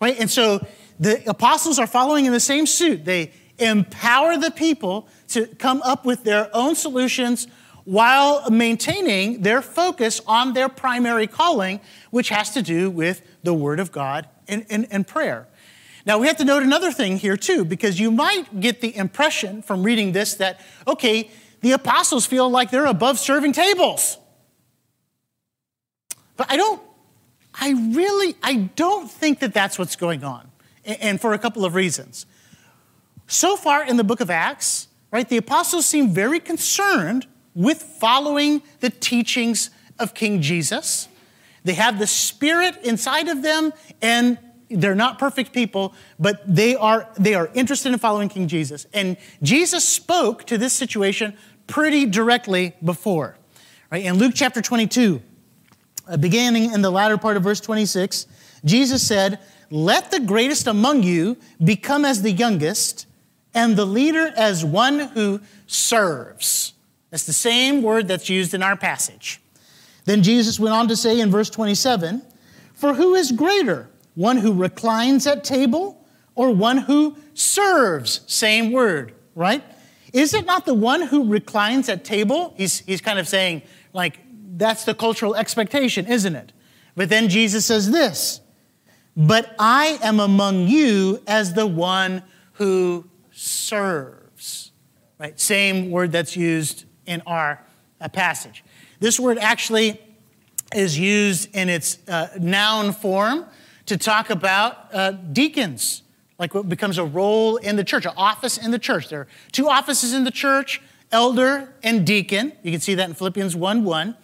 right? 0.00 0.18
And 0.18 0.28
so 0.28 0.66
the 0.98 1.22
apostles 1.30 1.78
are 1.78 1.86
following 1.86 2.26
in 2.26 2.32
the 2.32 2.40
same 2.40 2.66
suit. 2.66 3.04
They 3.04 3.30
empower 3.58 4.36
the 4.36 4.50
people 4.50 5.06
to 5.28 5.46
come 5.46 5.82
up 5.82 6.04
with 6.04 6.24
their 6.24 6.50
own 6.52 6.74
solutions 6.74 7.46
while 7.84 8.50
maintaining 8.50 9.42
their 9.42 9.60
focus 9.60 10.20
on 10.26 10.52
their 10.52 10.68
primary 10.68 11.26
calling, 11.26 11.80
which 12.10 12.30
has 12.30 12.50
to 12.54 12.62
do 12.62 12.90
with 12.90 13.22
the 13.42 13.54
Word 13.54 13.78
of 13.78 13.92
God 13.92 14.28
and 14.48 15.06
prayer. 15.06 15.46
Now, 16.04 16.18
we 16.18 16.26
have 16.26 16.36
to 16.38 16.44
note 16.44 16.62
another 16.62 16.90
thing 16.90 17.18
here, 17.18 17.36
too, 17.36 17.64
because 17.64 18.00
you 18.00 18.10
might 18.10 18.60
get 18.60 18.80
the 18.80 18.96
impression 18.96 19.62
from 19.62 19.82
reading 19.84 20.12
this 20.12 20.34
that, 20.34 20.60
okay, 20.86 21.30
the 21.60 21.72
apostles 21.72 22.26
feel 22.26 22.50
like 22.50 22.70
they're 22.70 22.86
above 22.86 23.18
serving 23.18 23.52
tables. 23.52 24.18
But 26.36 26.50
I 26.50 26.56
don't, 26.56 26.82
I 27.54 27.70
really, 27.94 28.34
I 28.42 28.70
don't 28.74 29.08
think 29.10 29.38
that 29.40 29.54
that's 29.54 29.78
what's 29.78 29.94
going 29.94 30.24
on 30.24 30.50
and 30.84 31.20
for 31.20 31.34
a 31.34 31.38
couple 31.38 31.64
of 31.64 31.74
reasons. 31.76 32.26
So 33.28 33.56
far 33.56 33.84
in 33.84 33.96
the 33.96 34.04
book 34.04 34.20
of 34.20 34.28
Acts, 34.28 34.88
right, 35.12 35.28
the 35.28 35.36
apostles 35.36 35.86
seem 35.86 36.10
very 36.10 36.40
concerned 36.40 37.26
with 37.54 37.80
following 37.80 38.62
the 38.80 38.90
teachings 38.90 39.70
of 39.98 40.14
King 40.14 40.42
Jesus. 40.42 41.06
They 41.64 41.74
have 41.74 41.98
the 41.98 42.06
Spirit 42.06 42.76
inside 42.84 43.28
of 43.28 43.42
them, 43.42 43.72
and 44.00 44.38
they're 44.68 44.94
not 44.94 45.18
perfect 45.18 45.52
people, 45.52 45.94
but 46.18 46.42
they 46.46 46.74
are, 46.74 47.08
they 47.18 47.34
are 47.34 47.50
interested 47.54 47.92
in 47.92 47.98
following 47.98 48.28
King 48.28 48.48
Jesus. 48.48 48.86
And 48.92 49.16
Jesus 49.42 49.88
spoke 49.88 50.44
to 50.46 50.58
this 50.58 50.72
situation 50.72 51.36
pretty 51.66 52.06
directly 52.06 52.74
before. 52.82 53.36
Right? 53.90 54.04
In 54.04 54.14
Luke 54.14 54.32
chapter 54.34 54.62
22, 54.62 55.20
uh, 56.08 56.16
beginning 56.16 56.72
in 56.72 56.82
the 56.82 56.90
latter 56.90 57.18
part 57.18 57.36
of 57.36 57.42
verse 57.42 57.60
26, 57.60 58.26
Jesus 58.64 59.06
said, 59.06 59.38
let 59.72 60.10
the 60.10 60.20
greatest 60.20 60.66
among 60.66 61.02
you 61.02 61.38
become 61.62 62.04
as 62.04 62.20
the 62.20 62.30
youngest, 62.30 63.06
and 63.54 63.74
the 63.74 63.86
leader 63.86 64.32
as 64.36 64.64
one 64.64 64.98
who 64.98 65.40
serves. 65.66 66.74
That's 67.10 67.24
the 67.24 67.32
same 67.32 67.82
word 67.82 68.06
that's 68.06 68.28
used 68.28 68.52
in 68.52 68.62
our 68.62 68.76
passage. 68.76 69.41
Then 70.04 70.22
Jesus 70.22 70.58
went 70.58 70.74
on 70.74 70.88
to 70.88 70.96
say 70.96 71.20
in 71.20 71.30
verse 71.30 71.50
27 71.50 72.22
For 72.74 72.94
who 72.94 73.14
is 73.14 73.32
greater, 73.32 73.88
one 74.14 74.38
who 74.38 74.52
reclines 74.52 75.26
at 75.26 75.44
table 75.44 76.04
or 76.34 76.50
one 76.50 76.78
who 76.78 77.16
serves? 77.34 78.20
Same 78.26 78.72
word, 78.72 79.14
right? 79.34 79.62
Is 80.12 80.34
it 80.34 80.44
not 80.44 80.66
the 80.66 80.74
one 80.74 81.02
who 81.02 81.30
reclines 81.30 81.88
at 81.88 82.04
table? 82.04 82.54
He's, 82.56 82.80
he's 82.80 83.00
kind 83.00 83.18
of 83.18 83.26
saying, 83.26 83.62
like, 83.92 84.18
that's 84.56 84.84
the 84.84 84.94
cultural 84.94 85.34
expectation, 85.34 86.06
isn't 86.06 86.36
it? 86.36 86.52
But 86.94 87.08
then 87.08 87.28
Jesus 87.28 87.64
says 87.64 87.90
this 87.90 88.40
but 89.16 89.54
I 89.58 89.98
am 90.02 90.20
among 90.20 90.68
you 90.68 91.22
as 91.26 91.52
the 91.52 91.66
one 91.66 92.22
who 92.54 93.08
serves. 93.30 94.72
Right? 95.18 95.38
Same 95.38 95.90
word 95.90 96.12
that's 96.12 96.36
used 96.36 96.84
in 97.06 97.22
our 97.26 97.62
uh, 98.00 98.08
passage. 98.08 98.64
This 99.02 99.18
word 99.18 99.38
actually 99.38 100.00
is 100.72 100.96
used 100.96 101.52
in 101.56 101.68
its 101.68 101.98
uh, 102.06 102.28
noun 102.38 102.92
form 102.92 103.46
to 103.86 103.96
talk 103.96 104.30
about 104.30 104.94
uh, 104.94 105.10
deacons, 105.10 106.02
like 106.38 106.54
what 106.54 106.68
becomes 106.68 106.98
a 106.98 107.04
role 107.04 107.56
in 107.56 107.74
the 107.74 107.82
church, 107.82 108.06
an 108.06 108.12
office 108.16 108.56
in 108.56 108.70
the 108.70 108.78
church. 108.78 109.08
There 109.08 109.22
are 109.22 109.28
two 109.50 109.68
offices 109.68 110.12
in 110.12 110.22
the 110.22 110.30
church 110.30 110.80
elder 111.10 111.74
and 111.82 112.06
deacon. 112.06 112.52
You 112.62 112.70
can 112.70 112.80
see 112.80 112.94
that 112.94 113.08
in 113.08 113.16
Philippians 113.16 113.56
1 113.56 113.82
1. 113.82 114.16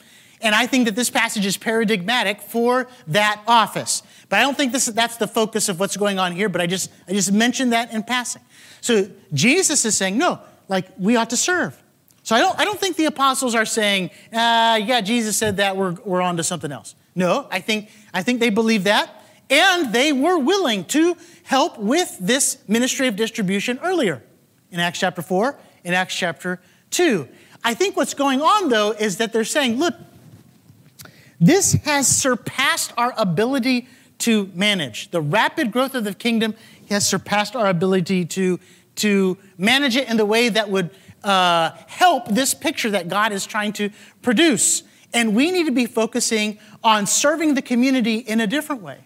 And 0.43 0.55
I 0.55 0.69
think 0.69 0.85
that 0.85 0.95
this 0.95 1.11
passage 1.11 1.45
is 1.45 1.57
paradigmatic 1.57 2.41
for 2.41 2.87
that 3.09 3.43
office. 3.49 4.05
But 4.29 4.39
I 4.39 4.43
don't 4.43 4.57
think 4.57 4.71
this, 4.71 4.87
that's 4.87 5.17
the 5.17 5.27
focus 5.27 5.69
of 5.69 5.81
what's 5.81 5.97
going 5.97 6.21
on 6.21 6.31
here, 6.31 6.49
but 6.49 6.61
I 6.61 6.69
just, 6.69 6.93
I 7.09 7.15
just 7.15 7.33
mentioned 7.33 7.73
that 7.73 7.93
in 7.93 8.05
passing. 8.05 8.43
So 8.81 9.11
Jesus 9.35 9.85
is 9.85 9.97
saying, 9.97 10.17
no, 10.17 10.39
like 10.69 10.87
we 10.97 11.17
ought 11.17 11.31
to 11.31 11.37
serve. 11.37 11.83
So 12.29 12.37
I 12.37 12.41
don't, 12.41 12.61
I 12.61 12.65
don't 12.67 12.79
think 12.79 12.97
the 12.97 13.07
apostles 13.07 13.55
are 13.55 13.65
saying, 13.65 14.11
uh, 14.35 14.79
yeah, 14.85 15.01
Jesus 15.01 15.35
said 15.35 15.57
that, 15.57 15.79
we're, 15.79 15.93
we're 16.05 16.21
on 16.21 16.37
to 16.37 16.45
something 16.45 16.71
else. 16.71 16.95
No, 17.15 17.49
I 17.51 17.61
think, 17.61 17.89
I 18.13 18.23
think 18.23 18.39
they 18.39 18.51
believe 18.51 18.85
that. 18.85 19.25
And 19.49 19.95
they 19.95 20.13
were 20.13 20.37
willing 20.37 20.85
to 20.89 21.17
help 21.45 21.79
with 21.79 22.19
this 22.21 22.59
ministry 22.69 23.09
of 23.09 23.17
distribution 23.17 23.81
earlier 23.83 24.23
in 24.71 24.79
Acts 24.79 25.01
chapter 25.01 25.23
4, 25.23 25.59
in 25.85 25.95
Acts 25.95 26.15
chapter 26.15 26.61
2. 26.91 27.27
I 27.65 27.73
think 27.73 27.97
what's 27.97 28.13
going 28.13 28.43
on, 28.43 28.69
though, 28.69 28.91
is 28.91 29.17
that 29.17 29.33
they're 29.33 29.43
saying, 29.43 29.79
look, 29.79 29.95
this 31.41 31.73
has 31.87 32.07
surpassed 32.07 32.93
our 32.99 33.15
ability 33.17 33.89
to 34.19 34.51
manage. 34.53 35.13
The 35.13 35.23
rapid 35.23 35.73
growth 35.73 35.95
of 35.95 36.05
the 36.05 36.13
kingdom 36.13 36.55
has 36.91 37.09
surpassed 37.09 37.57
our 37.57 37.69
ability 37.69 38.27
to, 38.27 38.61
to 38.97 39.39
manage 39.57 39.97
it 39.97 40.11
in 40.11 40.19
the 40.19 40.27
way 40.27 40.51
that 40.51 40.69
would 40.69 40.91
uh, 41.25 41.71
help 41.87 42.29
this 42.29 42.55
picture 42.55 42.91
that 42.91 43.09
God 43.09 43.33
is 43.33 43.47
trying 43.47 43.73
to 43.75 43.91
produce. 44.23 44.83
And 45.13 45.35
we 45.35 45.51
need 45.51 45.65
to 45.65 45.73
be 45.73 45.87
focusing 45.87 46.59
on 46.85 47.07
serving 47.07 47.55
the 47.55 47.63
community 47.63 48.17
in 48.17 48.41
a 48.41 48.47
different 48.47 48.83
way. 48.83 48.99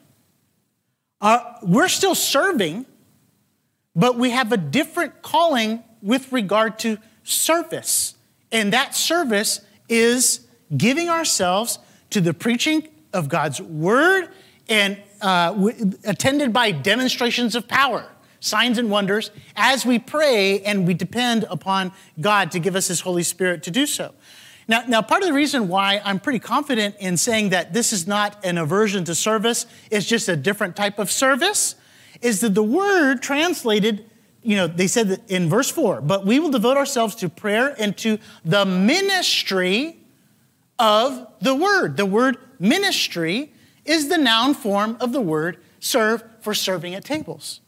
Uh, 1.21 1.55
we're 1.63 1.89
still 1.89 2.15
serving, 2.15 2.87
but 3.95 4.17
we 4.17 4.31
have 4.31 4.51
a 4.53 4.57
different 4.57 5.23
calling 5.23 5.85
with 6.03 6.33
regard 6.33 6.79
to 6.81 6.99
service. 7.23 8.15
And 8.51 8.73
that 8.73 8.95
service 8.95 9.61
is 9.89 10.47
giving 10.77 11.09
ourselves 11.09 11.79
to 12.11 12.21
the 12.21 12.35
preaching 12.35 12.89
of 13.13 13.29
God's 13.29 13.61
word 13.61 14.29
and 14.69 15.01
uh, 15.21 15.71
attended 16.05 16.53
by 16.53 16.73
demonstrations 16.73 17.55
of 17.55 17.69
power, 17.69 18.11
signs 18.43 18.77
and 18.77 18.91
wonders, 18.91 19.31
as 19.55 19.87
we 19.87 19.99
pray 19.99 20.61
and 20.61 20.87
we 20.87 20.95
depend 20.95 21.47
upon 21.49 21.93
God 22.21 22.51
to 22.51 22.59
give 22.59 22.75
us 22.75 22.89
His 22.89 23.01
Holy 23.01 23.23
Spirit 23.23 23.63
to 23.63 23.71
do 23.71 23.87
so. 23.87 24.13
Now, 24.69 24.83
now, 24.87 25.01
part 25.01 25.23
of 25.23 25.29
the 25.29 25.35
reason 25.35 25.69
why 25.69 26.01
I'm 26.05 26.19
pretty 26.21 26.39
confident 26.39 26.97
in 26.99 27.17
saying 27.17 27.51
that 27.51 27.73
this 27.73 27.93
is 27.93 28.07
not 28.07 28.45
an 28.45 28.59
aversion 28.59 29.05
to 29.05 29.15
service, 29.15 29.67
it's 29.91 30.07
just 30.07 30.29
a 30.29 30.37
different 30.37 30.77
type 30.77 30.99
of 30.99 31.11
service, 31.11 31.77
is 32.21 32.41
that 32.41 32.55
the 32.55 32.63
word 32.63 33.23
translated, 33.23 34.09
you 34.43 34.57
know, 34.57 34.67
they 34.67 34.87
said 34.89 35.09
that 35.09 35.31
in 35.31 35.49
verse 35.49 35.71
4, 35.71 36.01
but 36.01 36.27
we 36.27 36.41
will 36.41 36.51
devote 36.51 36.77
ourselves 36.77 37.15
to 37.17 37.29
prayer 37.29 37.75
and 37.79 37.97
to 37.99 38.19
the 38.45 38.65
ministry 38.65 39.99
of 40.79 41.29
the 41.41 41.55
word. 41.55 41.97
The 41.97 42.07
word 42.07 42.39
ministry 42.59 43.53
is 43.85 44.09
the 44.09 44.19
noun 44.19 44.55
form 44.55 44.97
of 45.01 45.13
the 45.13 45.21
word 45.21 45.59
serve 45.81 46.25
for 46.41 46.55
serving 46.55 46.95
at 46.95 47.05
tables. 47.05 47.61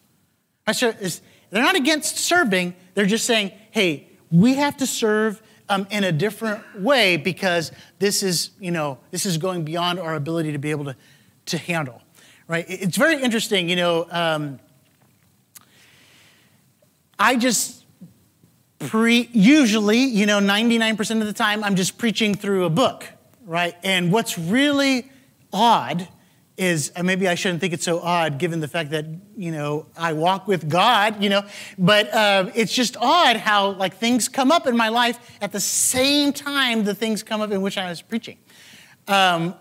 They're 0.66 1.62
not 1.62 1.77
against 1.77 2.16
serving, 2.18 2.74
they're 2.94 3.07
just 3.07 3.27
saying, 3.27 3.53
hey, 3.70 4.09
we 4.31 4.55
have 4.55 4.77
to 4.79 4.87
serve 4.87 5.42
um, 5.68 5.87
in 5.90 6.05
a 6.05 6.12
different 6.12 6.81
way 6.81 7.16
because 7.16 7.72
this 7.98 8.22
is, 8.22 8.50
you 8.59 8.70
know, 8.70 8.98
this 9.11 9.27
is 9.27 9.38
going 9.38 9.64
beyond 9.64 9.98
our 9.98 10.14
ability 10.14 10.53
to 10.53 10.59
be 10.59 10.70
able 10.70 10.85
to, 10.87 10.96
to 11.46 11.59
handle, 11.59 12.03
right? 12.48 12.64
It's 12.68 12.96
very 12.96 13.22
interesting, 13.22 13.68
you 13.68 13.77
know, 13.77 14.07
um, 14.11 14.59
I 17.18 17.37
just 17.37 17.85
pre, 18.79 19.29
usually, 19.33 19.98
you 19.98 20.27
know, 20.27 20.40
99% 20.40 21.20
of 21.20 21.27
the 21.27 21.33
time, 21.33 21.62
I'm 21.62 21.77
just 21.77 21.96
preaching 21.98 22.35
through 22.35 22.64
a 22.64 22.70
book, 22.70 23.07
right? 23.46 23.74
And 23.83 24.12
what's 24.12 24.38
really 24.38 25.11
odd 25.53 26.09
is 26.56 26.92
maybe 27.02 27.26
I 27.26 27.34
shouldn't 27.34 27.60
think 27.60 27.72
it's 27.72 27.84
so 27.84 28.00
odd 28.00 28.38
given 28.38 28.60
the 28.60 28.68
fact 28.68 28.90
that 28.90 29.06
you 29.36 29.50
know 29.50 29.86
I 29.96 30.12
walk 30.12 30.46
with 30.46 30.68
God, 30.68 31.22
you 31.22 31.28
know, 31.28 31.42
but 31.78 32.12
uh, 32.14 32.50
it's 32.54 32.72
just 32.72 32.96
odd 32.96 33.36
how 33.36 33.70
like 33.70 33.96
things 33.96 34.28
come 34.28 34.52
up 34.52 34.66
in 34.66 34.76
my 34.76 34.88
life 34.88 35.18
at 35.40 35.50
the 35.50 35.60
same 35.60 36.32
time 36.32 36.84
the 36.84 36.94
things 36.94 37.22
come 37.22 37.40
up 37.40 37.50
in 37.50 37.60
which 37.60 37.76
I 37.76 37.88
was 37.88 38.02
preaching. 38.02 38.38
Um, 39.08 39.54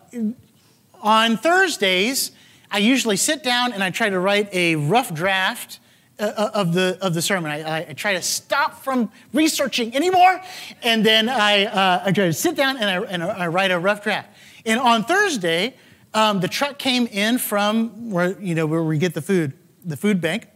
on 1.02 1.38
Thursdays, 1.38 2.32
I 2.70 2.78
usually 2.78 3.18
sit 3.18 3.44
down 3.44 3.74
and 3.74 3.84
I 3.84 3.90
try 3.90 4.10
to 4.10 4.20
write 4.20 4.54
a 4.54 4.76
rough 4.76 5.14
draft. 5.14 5.80
Uh, 6.20 6.26
uh 6.26 6.52
of 6.54 6.74
the 6.74 6.96
of 7.02 7.16
the 7.16 7.24
sermon, 7.24 7.50
I, 7.50 7.90
I, 7.90 7.94
try 7.94 8.14
to 8.14 8.22
stop 8.22 8.84
from 8.84 9.12
researching 9.34 9.96
anymore, 9.96 10.40
and 10.84 11.04
then 11.04 11.28
I 11.28 11.66
uh, 11.66 12.04
I 12.06 12.12
try 12.12 12.26
to 12.26 12.34
sit 12.34 12.56
down 12.56 12.78
and 12.78 12.88
I, 12.88 13.02
and 13.12 13.24
I 13.24 13.48
write 13.48 13.72
a 13.72 13.80
rough 13.80 14.04
draft. 14.04 14.30
And 14.64 14.80
on 14.80 15.06
Thursday, 15.06 15.74
um, 16.14 16.40
the 16.40 16.48
truck 16.48 16.78
came 16.78 17.08
in 17.08 17.38
from 17.38 18.12
where, 18.12 18.40
you 18.40 18.56
know, 18.56 18.66
where 18.66 18.84
we 18.84 18.98
get 18.98 19.14
the 19.14 19.22
food, 19.22 19.54
the 19.84 19.98
food 19.98 20.22
bank, 20.22 20.48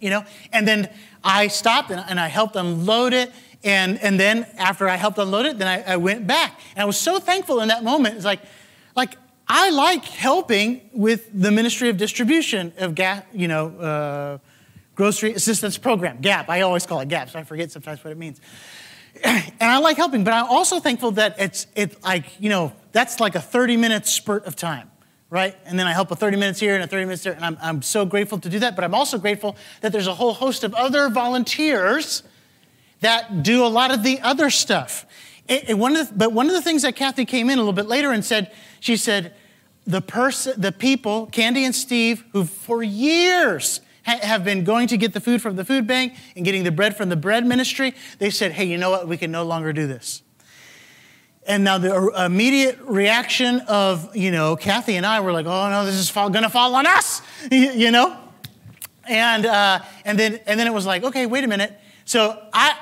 you 0.00 0.10
know, 0.10 0.24
and 0.52 0.66
then 0.66 0.88
I 1.22 1.48
stopped 1.48 1.90
and, 1.90 2.02
and 2.08 2.18
I 2.18 2.28
helped 2.28 2.56
unload 2.56 3.12
it. 3.12 3.30
And, 3.62 3.98
and 4.02 4.18
then 4.18 4.46
after 4.56 4.88
I 4.88 4.96
helped 4.96 5.18
unload 5.18 5.44
it, 5.44 5.58
then 5.58 5.68
I, 5.68 5.92
I 5.92 5.96
went 5.98 6.26
back. 6.26 6.58
And 6.74 6.82
I 6.82 6.86
was 6.86 6.98
so 6.98 7.18
thankful 7.18 7.60
in 7.60 7.68
that 7.68 7.84
moment. 7.84 8.16
It's 8.16 8.24
like, 8.24 8.40
like 8.96 9.16
I 9.46 9.70
like 9.70 10.04
helping 10.04 10.88
with 10.92 11.28
the 11.34 11.50
Ministry 11.50 11.90
of 11.90 11.98
Distribution 11.98 12.72
of 12.78 12.94
gas, 12.94 13.22
you 13.32 13.48
know, 13.48 13.68
uh, 13.78 14.38
Grocery 14.94 15.34
Assistance 15.34 15.76
Program, 15.76 16.20
GAP. 16.20 16.48
I 16.48 16.62
always 16.62 16.86
call 16.86 17.00
it 17.00 17.08
GAP, 17.08 17.30
so 17.30 17.38
I 17.38 17.44
forget 17.44 17.70
sometimes 17.70 18.02
what 18.02 18.12
it 18.12 18.18
means. 18.18 18.40
And 19.24 19.70
I 19.70 19.78
like 19.78 19.98
helping, 19.98 20.24
but 20.24 20.32
I'm 20.32 20.46
also 20.46 20.80
thankful 20.80 21.10
that 21.12 21.38
it's, 21.38 21.66
it's 21.74 22.02
like, 22.02 22.24
you 22.40 22.48
know, 22.48 22.72
that's 22.92 23.20
like 23.20 23.34
a 23.34 23.40
30 23.40 23.76
minute 23.76 24.06
spurt 24.06 24.46
of 24.46 24.56
time, 24.56 24.90
right? 25.28 25.56
And 25.64 25.78
then 25.78 25.86
I 25.86 25.92
help 25.92 26.10
a 26.10 26.16
30 26.16 26.36
minutes 26.36 26.60
here 26.60 26.74
and 26.74 26.82
a 26.82 26.86
30 26.86 27.04
minutes 27.04 27.22
there. 27.22 27.32
And 27.32 27.44
I'm, 27.44 27.58
I'm 27.60 27.82
so 27.82 28.04
grateful 28.04 28.38
to 28.38 28.48
do 28.48 28.58
that. 28.60 28.74
But 28.74 28.84
I'm 28.84 28.94
also 28.94 29.18
grateful 29.18 29.56
that 29.80 29.92
there's 29.92 30.06
a 30.06 30.14
whole 30.14 30.34
host 30.34 30.64
of 30.64 30.74
other 30.74 31.08
volunteers 31.08 32.22
that 33.00 33.42
do 33.42 33.64
a 33.64 33.68
lot 33.68 33.90
of 33.90 34.02
the 34.02 34.20
other 34.20 34.50
stuff. 34.50 35.06
And 35.48 35.80
one 35.80 35.96
of 35.96 36.08
the, 36.08 36.14
but 36.14 36.32
one 36.32 36.46
of 36.46 36.52
the 36.52 36.62
things 36.62 36.82
that 36.82 36.94
Kathy 36.94 37.24
came 37.24 37.50
in 37.50 37.58
a 37.58 37.60
little 37.60 37.72
bit 37.72 37.86
later 37.86 38.12
and 38.12 38.24
said, 38.24 38.52
she 38.78 38.96
said, 38.96 39.34
the 39.86 40.00
person, 40.00 40.60
the 40.60 40.70
people, 40.70 41.26
Candy 41.26 41.64
and 41.64 41.74
Steve, 41.74 42.24
who 42.32 42.44
for 42.44 42.82
years 42.82 43.80
have 44.02 44.44
been 44.44 44.64
going 44.64 44.88
to 44.88 44.96
get 44.96 45.12
the 45.12 45.20
food 45.20 45.42
from 45.42 45.56
the 45.56 45.64
food 45.64 45.86
bank 45.86 46.14
and 46.36 46.44
getting 46.44 46.64
the 46.64 46.70
bread 46.70 46.96
from 46.96 47.08
the 47.08 47.16
bread 47.16 47.44
ministry, 47.44 47.94
they 48.18 48.30
said, 48.30 48.52
hey, 48.52 48.64
you 48.64 48.78
know 48.78 48.90
what? 48.90 49.08
We 49.08 49.16
can 49.16 49.30
no 49.30 49.44
longer 49.44 49.72
do 49.72 49.86
this. 49.86 50.22
And 51.46 51.64
now 51.64 51.78
the 51.78 52.24
immediate 52.24 52.78
reaction 52.82 53.60
of, 53.60 54.14
you 54.14 54.30
know, 54.30 54.56
Kathy 54.56 54.96
and 54.96 55.06
I 55.06 55.20
were 55.20 55.32
like, 55.32 55.46
oh 55.46 55.70
no, 55.70 55.86
this 55.86 55.94
is 55.94 56.10
fall, 56.10 56.30
gonna 56.30 56.50
fall 56.50 56.74
on 56.74 56.86
us, 56.86 57.22
you 57.50 57.90
know? 57.90 58.16
And, 59.08 59.46
uh, 59.46 59.80
and, 60.04 60.18
then, 60.18 60.40
and 60.46 60.60
then 60.60 60.66
it 60.66 60.72
was 60.72 60.86
like, 60.86 61.02
okay, 61.02 61.26
wait 61.26 61.42
a 61.42 61.48
minute. 61.48 61.76
So 62.04 62.40
I, 62.52 62.76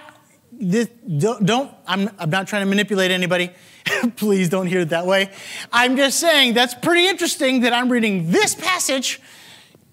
this, 0.53 0.89
don't, 1.19 1.47
don't 1.47 1.73
I'm, 1.87 2.11
I'm 2.19 2.31
not 2.31 2.49
trying 2.49 2.63
to 2.63 2.67
manipulate 2.67 3.11
anybody. 3.11 3.51
Please 4.17 4.49
don't 4.49 4.67
hear 4.67 4.81
it 4.81 4.89
that 4.91 5.07
way. 5.07 5.31
I'm 5.73 5.97
just 5.97 6.19
saying 6.19 6.55
that's 6.55 6.75
pretty 6.75 7.07
interesting 7.07 7.61
that 7.61 7.73
I'm 7.73 7.91
reading 7.91 8.31
this 8.31 8.55
passage 8.55 9.21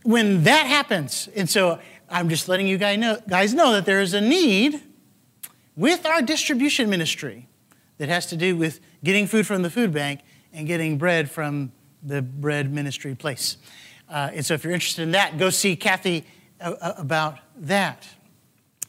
when 0.03 0.43
that 0.43 0.65
happens. 0.65 1.29
And 1.35 1.49
so 1.49 1.79
I'm 2.09 2.29
just 2.29 2.49
letting 2.49 2.67
you 2.67 2.77
guys 2.77 2.97
know, 2.97 3.21
guys 3.27 3.53
know 3.53 3.73
that 3.73 3.85
there 3.85 4.01
is 4.01 4.13
a 4.13 4.21
need 4.21 4.81
with 5.75 6.05
our 6.05 6.21
distribution 6.21 6.89
ministry 6.89 7.47
that 7.97 8.09
has 8.09 8.25
to 8.27 8.37
do 8.37 8.55
with 8.55 8.79
getting 9.03 9.27
food 9.27 9.47
from 9.47 9.61
the 9.61 9.69
food 9.69 9.93
bank 9.93 10.21
and 10.53 10.67
getting 10.67 10.97
bread 10.97 11.29
from 11.29 11.71
the 12.03 12.21
bread 12.21 12.71
ministry 12.73 13.15
place. 13.15 13.57
Uh, 14.09 14.29
and 14.33 14.45
so, 14.45 14.53
if 14.53 14.63
you're 14.63 14.73
interested 14.73 15.01
in 15.03 15.11
that, 15.11 15.37
go 15.37 15.49
see 15.49 15.75
Kathy 15.75 16.25
uh, 16.61 16.73
uh, 16.79 16.93
about 16.97 17.39
that. 17.57 18.07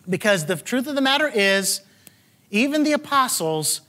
Because 0.09 0.47
the 0.47 0.57
truth 0.57 0.87
of 0.87 0.95
the 0.95 1.01
matter 1.01 1.29
is, 1.29 1.81
even 2.51 2.85
the 2.85 2.92
apostles 2.92 3.81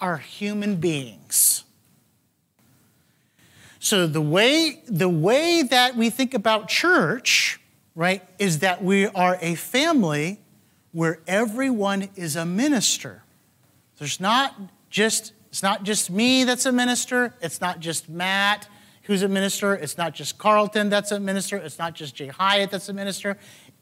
are 0.00 0.18
human 0.18 0.76
beings. 0.76 1.64
So 3.80 4.06
the 4.06 4.20
way, 4.20 4.82
the 4.86 5.08
way 5.08 5.62
that 5.62 5.96
we 5.96 6.10
think 6.10 6.34
about 6.34 6.68
church, 6.68 7.60
right, 7.94 8.22
is 8.38 8.58
that 8.58 8.84
we 8.84 9.06
are 9.06 9.38
a 9.40 9.54
family 9.54 10.38
where 10.92 11.20
everyone 11.26 12.10
is 12.14 12.36
a 12.36 12.44
minister. 12.44 13.22
There's 14.00 14.18
not 14.18 14.58
just, 14.88 15.34
it's 15.50 15.62
not 15.62 15.82
just 15.82 16.10
me 16.10 16.44
that's 16.44 16.64
a 16.64 16.72
minister. 16.72 17.34
It's 17.42 17.60
not 17.60 17.80
just 17.80 18.08
Matt 18.08 18.66
who's 19.02 19.22
a 19.22 19.28
minister. 19.28 19.74
It's 19.74 19.98
not 19.98 20.14
just 20.14 20.38
Carlton 20.38 20.88
that's 20.88 21.12
a 21.12 21.20
minister. 21.20 21.58
It's 21.58 21.78
not 21.78 21.94
just 21.94 22.14
Jay 22.14 22.28
Hyatt 22.28 22.70
that's 22.70 22.88
a 22.88 22.94
minister. 22.94 23.36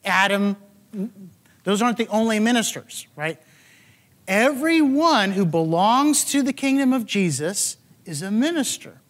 Adam, 0.05 0.57
those 1.63 1.81
aren't 1.81 1.99
the 1.99 2.09
only 2.09 2.41
ministers, 2.41 3.07
right? 3.15 3.41
Everyone 4.27 5.31
who 5.31 5.47
belongs 5.47 6.25
to 6.33 6.43
the 6.43 6.53
kingdom 6.53 6.93
of 6.93 7.07
Jesus 7.07 7.77
is 8.05 8.21
a 8.21 8.33
minister. 8.33 9.01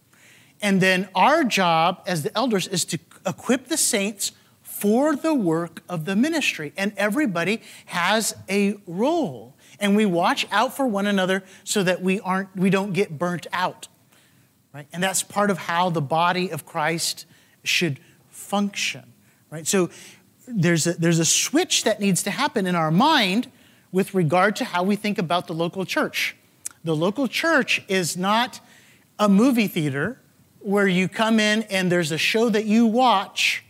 And 0.60 0.82
then 0.82 1.08
our 1.14 1.42
job 1.42 2.02
as 2.06 2.22
the 2.22 2.36
elders 2.36 2.68
is 2.68 2.84
to 2.84 2.98
equip 3.26 3.68
the 3.68 3.78
saints 3.78 4.32
for 4.60 5.16
the 5.16 5.32
work 5.32 5.82
of 5.88 6.04
the 6.04 6.14
ministry. 6.14 6.74
And 6.76 6.92
everybody 6.98 7.62
has 7.86 8.36
a 8.50 8.76
role 8.86 9.54
and 9.80 9.96
we 9.96 10.06
watch 10.06 10.46
out 10.50 10.76
for 10.76 10.86
one 10.86 11.06
another 11.06 11.42
so 11.64 11.82
that 11.82 12.02
we 12.02 12.20
aren't 12.20 12.54
we 12.56 12.70
don't 12.70 12.92
get 12.92 13.18
burnt 13.18 13.46
out 13.52 13.88
right? 14.74 14.86
And 14.92 15.02
that's 15.02 15.22
part 15.22 15.50
of 15.50 15.58
how 15.58 15.90
the 15.90 16.02
body 16.02 16.50
of 16.50 16.66
christ 16.66 17.26
should 17.64 17.98
function 18.30 19.12
right? 19.50 19.66
So 19.66 19.90
there's 20.46 20.86
a, 20.86 20.94
there's 20.94 21.18
a 21.18 21.24
switch 21.24 21.84
that 21.84 22.00
needs 22.00 22.22
to 22.24 22.30
happen 22.30 22.66
in 22.66 22.74
our 22.74 22.90
mind 22.90 23.50
with 23.92 24.14
regard 24.14 24.56
to 24.56 24.64
how 24.64 24.82
we 24.82 24.96
think 24.96 25.18
about 25.18 25.46
the 25.46 25.54
local 25.54 25.84
church. 25.84 26.36
The 26.84 26.94
local 26.94 27.28
church 27.28 27.82
is 27.88 28.16
not 28.16 28.60
a 29.18 29.28
movie 29.28 29.68
theater 29.68 30.20
where 30.60 30.86
you 30.86 31.08
come 31.08 31.40
in 31.40 31.62
and 31.64 31.90
there's 31.90 32.12
a 32.12 32.18
show 32.18 32.48
that 32.50 32.64
you 32.64 32.86
watch 32.86 33.64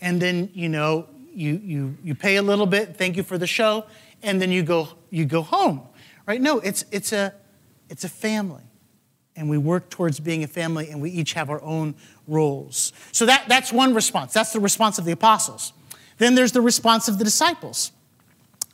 and 0.00 0.20
then 0.20 0.50
you 0.54 0.68
know 0.68 1.06
you, 1.32 1.60
you, 1.62 1.96
you 2.02 2.14
pay 2.14 2.36
a 2.36 2.42
little 2.42 2.66
bit 2.66 2.96
thank 2.96 3.16
you 3.16 3.22
for 3.22 3.38
the 3.38 3.46
show 3.46 3.84
and 4.22 4.40
then 4.40 4.50
you 4.50 4.62
go, 4.62 4.88
you 5.10 5.24
go 5.24 5.42
home, 5.42 5.82
right? 6.26 6.40
No, 6.40 6.58
it's, 6.60 6.84
it's, 6.90 7.12
a, 7.12 7.34
it's 7.88 8.04
a 8.04 8.08
family. 8.08 8.62
And 9.36 9.48
we 9.48 9.58
work 9.58 9.90
towards 9.90 10.20
being 10.20 10.44
a 10.44 10.46
family, 10.46 10.90
and 10.90 11.00
we 11.00 11.10
each 11.10 11.32
have 11.34 11.50
our 11.50 11.62
own 11.62 11.94
roles. 12.26 12.92
So 13.12 13.26
that, 13.26 13.44
that's 13.48 13.72
one 13.72 13.94
response. 13.94 14.32
That's 14.32 14.52
the 14.52 14.60
response 14.60 14.98
of 14.98 15.04
the 15.04 15.12
apostles. 15.12 15.72
Then 16.18 16.34
there's 16.34 16.52
the 16.52 16.60
response 16.60 17.08
of 17.08 17.18
the 17.18 17.24
disciples. 17.24 17.92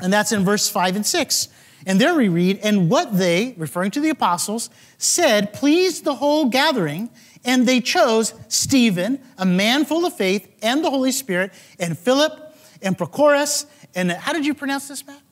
And 0.02 0.12
that's 0.12 0.32
in 0.32 0.44
verse 0.44 0.68
5 0.68 0.96
and 0.96 1.06
6. 1.06 1.48
And 1.86 2.00
there 2.00 2.14
we 2.14 2.28
read, 2.28 2.58
And 2.62 2.90
what 2.90 3.16
they, 3.16 3.54
referring 3.56 3.92
to 3.92 4.00
the 4.00 4.10
apostles, 4.10 4.70
said 4.98 5.52
pleased 5.52 6.04
the 6.04 6.16
whole 6.16 6.46
gathering, 6.46 7.10
and 7.44 7.66
they 7.66 7.80
chose 7.80 8.34
Stephen, 8.48 9.20
a 9.38 9.46
man 9.46 9.84
full 9.84 10.04
of 10.04 10.16
faith 10.16 10.48
and 10.62 10.84
the 10.84 10.90
Holy 10.90 11.12
Spirit, 11.12 11.52
and 11.78 11.96
Philip, 11.96 12.56
and 12.82 12.98
Prochorus, 12.98 13.66
and 13.94 14.10
how 14.12 14.32
did 14.32 14.44
you 14.44 14.52
pronounce 14.52 14.88
this, 14.88 15.06
Matt? 15.06 15.22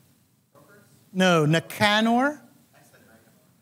No, 1.15 1.45
Nicanor? 1.45 2.41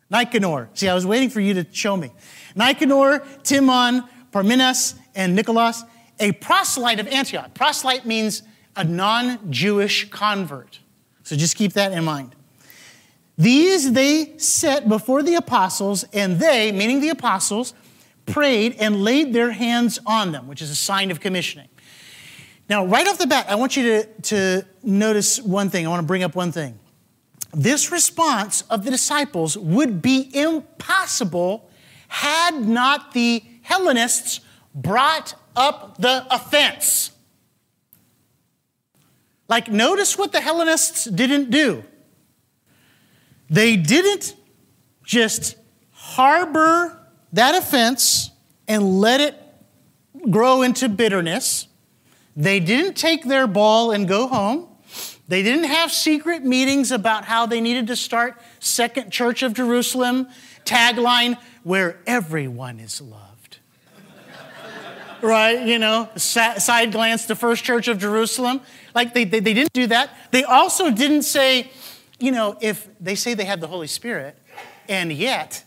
Nicanor. 0.10 0.70
See, 0.74 0.90
I 0.90 0.96
was 0.96 1.06
waiting 1.06 1.30
for 1.30 1.40
you 1.40 1.54
to 1.54 1.68
show 1.72 1.96
me. 1.96 2.12
Nicanor, 2.56 3.24
Timon, 3.44 4.04
Parmenas, 4.32 4.96
and 5.16 5.36
Nicholas, 5.36 5.84
a 6.20 6.32
proselyte 6.34 7.00
of 7.00 7.08
Antioch. 7.08 7.54
Proselyte 7.54 8.06
means 8.06 8.42
a 8.76 8.84
non 8.84 9.52
Jewish 9.52 10.10
convert. 10.10 10.80
So 11.22 11.36
just 11.36 11.56
keep 11.56 11.74
that 11.74 11.92
in 11.92 12.04
mind. 12.04 12.36
These 13.38 13.94
they 13.94 14.38
set 14.38 14.90
before 14.90 15.22
the 15.22 15.36
apostles, 15.36 16.06
and 16.12 16.40
they, 16.40 16.72
meaning 16.72 17.02
the 17.02 17.10
apostles, 17.10 17.74
prayed 18.26 18.76
and 18.80 19.04
laid 19.04 19.32
their 19.32 19.52
hands 19.52 20.00
on 20.06 20.32
them, 20.32 20.48
which 20.48 20.62
is 20.62 20.72
a 20.72 20.76
sign 20.76 21.12
of 21.12 21.20
commissioning. 21.20 21.70
Now, 22.70 22.86
right 22.86 23.08
off 23.08 23.18
the 23.20 23.28
bat, 23.28 23.48
I 23.50 23.56
want 23.56 23.76
you 23.76 23.84
to, 23.84 24.06
to 24.06 24.66
notice 24.82 25.40
one 25.40 25.70
thing. 25.70 25.86
I 25.86 25.90
want 25.90 26.02
to 26.02 26.08
bring 26.08 26.24
up 26.24 26.36
one 26.36 26.52
thing. 26.52 26.80
This 27.54 27.92
response 27.92 28.64
of 28.64 28.84
the 28.84 28.92
disciples 28.92 29.58
would 29.58 30.02
be 30.02 30.30
impossible 30.34 31.70
had 32.08 32.56
not 32.56 33.14
the 33.14 33.44
Hellenists 33.62 34.40
brought 34.74 35.36
up 35.56 35.98
the 36.00 36.26
offense. 36.34 37.12
Like, 39.48 39.72
notice 39.72 40.18
what 40.18 40.32
the 40.32 40.42
Hellenists 40.42 41.06
didn't 41.06 41.52
do. 41.52 41.84
They 43.50 43.76
didn't 43.76 44.36
just 45.04 45.56
harbor 45.92 47.00
that 47.34 47.56
offense 47.56 48.32
and 48.68 49.00
let 49.00 49.22
it 49.22 49.40
grow 50.32 50.64
into 50.64 50.90
bitterness. 50.90 51.68
They 52.36 52.60
didn't 52.60 52.96
take 52.96 53.26
their 53.26 53.46
ball 53.46 53.92
and 53.92 54.08
go 54.08 54.28
home. 54.28 54.70
They 55.28 55.42
didn't 55.42 55.66
have 55.66 55.92
secret 55.92 56.44
meetings 56.44 56.92
about 56.92 57.26
how 57.26 57.46
they 57.46 57.62
needed 57.62 57.88
to 57.88 57.96
start 57.96 58.42
Second 58.60 59.12
Church 59.12 59.42
of 59.42 59.54
Jerusalem 59.54 60.28
tagline 60.66 61.38
where 61.64 62.00
everyone 62.06 62.80
is 62.80 63.02
loved. 63.02 63.60
right? 65.22 65.66
You 65.66 65.80
know, 65.80 66.10
side 66.18 66.92
glance 66.92 67.26
to 67.28 67.36
First 67.36 67.64
Church 67.64 67.88
of 67.88 68.00
Jerusalem. 68.00 68.62
Like 68.94 69.14
they, 69.14 69.24
they, 69.24 69.40
they 69.40 69.54
didn't 69.54 69.74
do 69.74 69.88
that. 69.88 70.10
They 70.32 70.44
also 70.44 70.92
didn't 70.92 71.24
say, 71.24 71.72
you 72.20 72.32
know, 72.32 72.58
if 72.62 72.88
they 73.00 73.16
say 73.16 73.34
they 73.34 73.46
have 73.46 73.62
the 73.62 73.68
Holy 73.68 73.88
Spirit 73.88 74.38
and 74.90 75.12
yet 75.12 75.64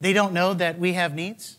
they 0.00 0.12
don't 0.12 0.34
know 0.34 0.52
that 0.52 0.78
we 0.78 0.92
have 0.92 1.14
needs, 1.14 1.56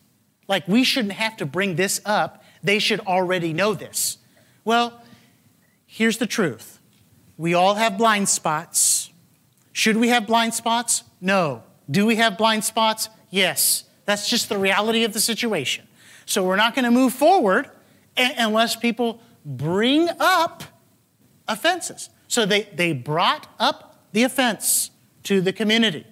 like 0.47 0.67
we 0.67 0.83
shouldn't 0.83 1.13
have 1.13 1.35
to 1.37 1.47
bring 1.47 1.75
this 1.75 1.99
up. 2.05 2.43
They 2.63 2.77
should 2.77 2.99
already 3.01 3.53
know 3.53 3.73
this. 3.73 4.19
Well, 4.63 5.01
here's 5.87 6.19
the 6.19 6.27
truth 6.27 6.79
we 7.41 7.55
all 7.55 7.73
have 7.73 7.97
blind 7.97 8.29
spots. 8.29 9.09
Should 9.73 9.97
we 9.97 10.09
have 10.09 10.27
blind 10.27 10.53
spots? 10.53 11.03
No. 11.19 11.63
Do 11.89 12.05
we 12.05 12.17
have 12.17 12.37
blind 12.37 12.63
spots? 12.63 13.09
Yes. 13.31 13.85
That's 14.05 14.29
just 14.29 14.47
the 14.47 14.59
reality 14.59 15.05
of 15.05 15.13
the 15.13 15.19
situation. 15.19 15.87
So 16.27 16.43
we're 16.43 16.55
not 16.55 16.75
going 16.75 16.85
to 16.85 16.91
move 16.91 17.13
forward 17.13 17.67
unless 18.15 18.75
people 18.75 19.23
bring 19.43 20.07
up 20.19 20.63
offenses. 21.47 22.11
So 22.27 22.45
they, 22.45 22.69
they 22.75 22.93
brought 22.93 23.47
up 23.59 24.05
the 24.11 24.21
offense 24.21 24.91
to 25.23 25.41
the 25.41 25.51
community. 25.51 26.05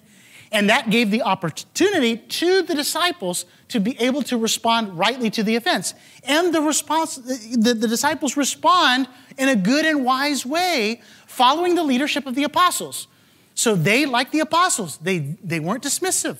And 0.52 0.68
that 0.68 0.90
gave 0.90 1.10
the 1.10 1.22
opportunity 1.22 2.16
to 2.16 2.62
the 2.62 2.74
disciples 2.74 3.44
to 3.68 3.78
be 3.78 3.96
able 4.00 4.22
to 4.22 4.36
respond 4.36 4.98
rightly 4.98 5.30
to 5.30 5.44
the 5.44 5.54
offense. 5.54 5.94
And 6.24 6.52
the 6.52 6.60
response, 6.60 7.16
the, 7.16 7.72
the 7.72 7.86
disciples 7.86 8.36
respond 8.36 9.08
in 9.38 9.48
a 9.48 9.54
good 9.54 9.86
and 9.86 10.04
wise 10.04 10.44
way, 10.44 11.02
following 11.26 11.76
the 11.76 11.84
leadership 11.84 12.26
of 12.26 12.34
the 12.34 12.42
apostles. 12.42 13.06
So 13.54 13.76
they, 13.76 14.06
like 14.06 14.32
the 14.32 14.40
apostles, 14.40 14.98
they, 14.98 15.18
they 15.18 15.60
weren't 15.60 15.84
dismissive, 15.84 16.38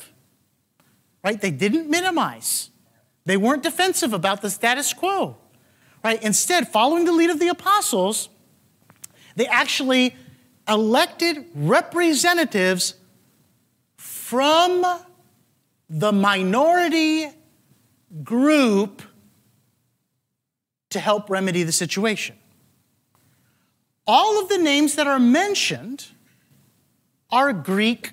right? 1.23 1.41
They 1.41 1.53
didn't 1.53 1.89
minimize. 1.89 2.71
They 3.27 3.37
weren't 3.37 3.63
defensive 3.63 4.13
about 4.13 4.43
the 4.43 4.51
status 4.51 4.93
quo, 4.93 5.37
right? 6.03 6.21
Instead, 6.21 6.67
following 6.69 7.05
the 7.05 7.13
lead 7.13 7.31
of 7.31 7.39
the 7.39 7.49
apostles, 7.49 8.29
they 9.37 9.47
actually 9.47 10.17
elected 10.67 11.45
representatives 11.55 12.95
from 14.31 14.87
the 15.89 16.13
minority 16.13 17.27
group 18.23 19.03
to 20.89 21.01
help 21.01 21.29
remedy 21.29 21.65
the 21.65 21.73
situation. 21.73 22.37
All 24.07 24.41
of 24.41 24.49
the 24.49 24.59
names 24.59 24.95
that 24.95 25.09
are 25.09 25.19
mentioned 25.19 26.07
are 27.29 27.53
Greek 27.53 28.13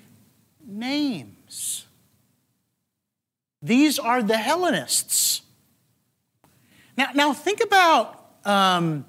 names. 0.66 1.86
These 3.62 4.00
are 4.00 4.20
the 4.20 4.38
Hellenists. 4.38 5.42
Now, 6.96 7.10
now 7.14 7.32
think 7.32 7.60
about 7.62 8.24
um, 8.44 9.04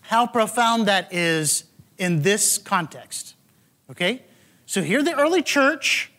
how 0.00 0.26
profound 0.26 0.88
that 0.88 1.12
is 1.12 1.64
in 1.98 2.22
this 2.22 2.56
context. 2.56 3.34
Okay? 3.90 4.22
So 4.64 4.80
here 4.80 5.02
the 5.02 5.14
early 5.14 5.42
church 5.42 6.10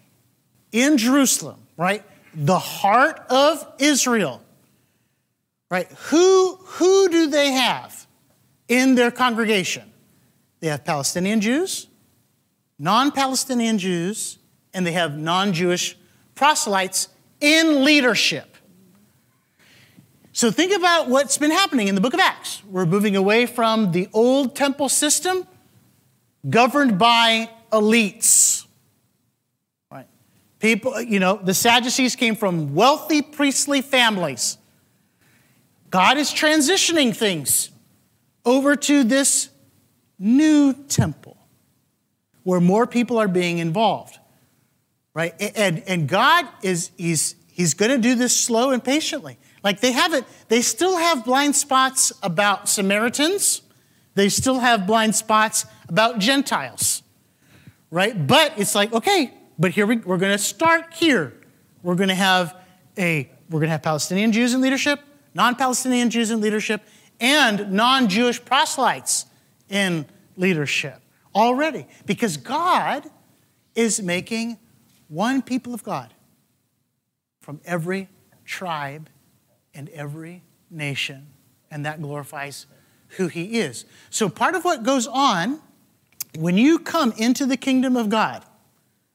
in 0.72 0.98
Jerusalem, 0.98 1.60
right? 1.78 2.04
The 2.34 2.60
heart 2.60 3.20
of 3.30 3.66
Israel. 3.80 4.42
Right? 5.72 5.88
Who 6.10 6.56
who 6.56 7.10
do 7.10 7.28
they 7.28 7.52
have 7.52 8.08
in 8.68 8.96
their 8.96 9.12
congregation? 9.12 9.92
They 10.62 10.68
have 10.68 10.84
Palestinian 10.84 11.42
Jews, 11.42 11.88
non-Palestinian 12.80 13.78
Jews, 13.78 14.40
and 14.74 14.86
they 14.86 14.94
have 14.94 15.18
non-Jewish 15.18 15.96
proselytes 16.34 17.10
in 17.40 17.84
leadership. 17.84 18.58
So 20.32 20.52
think 20.52 20.76
about 20.76 21.10
what's 21.10 21.38
been 21.38 21.52
happening 21.52 21.88
in 21.88 21.96
the 21.96 22.02
book 22.02 22.14
of 22.14 22.20
Acts. 22.20 22.64
We're 22.66 22.86
moving 22.86 23.16
away 23.16 23.46
from 23.46 23.92
the 23.92 24.08
old 24.14 24.56
temple 24.56 24.90
system 24.90 25.46
governed 26.50 26.98
by 26.98 27.50
elites. 27.72 28.66
People, 30.60 31.02
you 31.02 31.20
know, 31.20 31.40
the 31.42 31.54
Sadducees 31.54 32.16
came 32.16 32.36
from 32.36 32.76
wealthy 32.76 33.22
priestly 33.22 33.82
families. 33.82 34.58
God 35.90 36.18
is 36.18 36.32
transitioning 36.32 37.16
things 37.16 37.72
over 38.46 38.76
to 38.76 39.04
this 39.04 39.50
new 40.18 40.74
temple 40.74 41.38
where 42.44 42.60
more 42.60 42.86
people 42.86 43.18
are 43.18 43.28
being 43.28 43.58
involved. 43.58 44.18
Right? 45.14 45.34
And, 45.56 45.84
and 45.88 46.08
God 46.08 46.48
is 46.62 46.92
he's, 46.98 47.36
he's 47.48 47.74
going 47.74 47.92
to 47.92 47.98
do 47.98 48.16
this 48.16 48.36
slow 48.38 48.72
and 48.72 48.84
patiently. 48.84 49.38
Like 49.64 49.80
they 49.80 49.92
haven't, 49.92 50.26
they 50.50 50.62
still 50.62 50.98
have 50.98 51.26
blind 51.26 51.56
spots 51.56 52.14
about 52.22 52.70
Samaritans. 52.70 53.62
They 54.16 54.30
still 54.30 54.60
have 54.60 54.86
blind 54.86 55.16
spots 55.16 55.66
about 55.90 56.20
Gentiles 56.20 57.02
right? 57.92 58.28
But 58.28 58.54
it's 58.58 58.76
like, 58.76 58.94
okay, 58.94 59.32
but 59.60 59.72
here 59.72 59.86
we, 59.86 59.98
we're 59.98 60.18
going 60.18 60.32
to 60.32 60.38
start 60.38 60.94
here. 60.94 61.34
We're 61.84 61.96
going 61.96 62.10
to 62.10 62.16
have 62.16 62.56
a 62.98 63.30
we're 63.50 63.60
going 63.60 63.68
to 63.68 63.74
have 63.74 63.84
Palestinian 63.84 64.32
Jews 64.32 64.54
in 64.54 64.62
leadership, 64.62 65.02
non-Palestinian 65.34 66.10
Jews 66.12 66.30
in 66.32 66.40
leadership, 66.40 66.82
and 67.20 67.72
non-Jewish 67.72 68.46
proselytes 68.46 69.26
in 69.70 70.06
leadership 70.38 71.02
already 71.36 71.88
because 72.06 72.38
God 72.38 73.10
is 73.76 74.02
making 74.02 74.60
one 75.08 75.42
people 75.42 75.74
of 75.74 75.84
God 75.84 76.14
from 77.42 77.60
every 77.66 78.08
tribe 78.46 79.10
and 79.74 79.90
every 79.90 80.44
nation, 80.70 81.28
and 81.72 81.86
that 81.86 82.02
glorifies 82.02 82.68
who 83.18 83.28
He 83.28 83.60
is. 83.60 83.86
So, 84.10 84.30
part 84.30 84.56
of 84.56 84.64
what 84.64 84.84
goes 84.84 85.08
on 85.08 85.60
when 86.38 86.58
you 86.58 86.78
come 86.78 87.12
into 87.18 87.46
the 87.46 87.58
kingdom 87.58 87.98
of 87.98 88.10
God, 88.10 88.46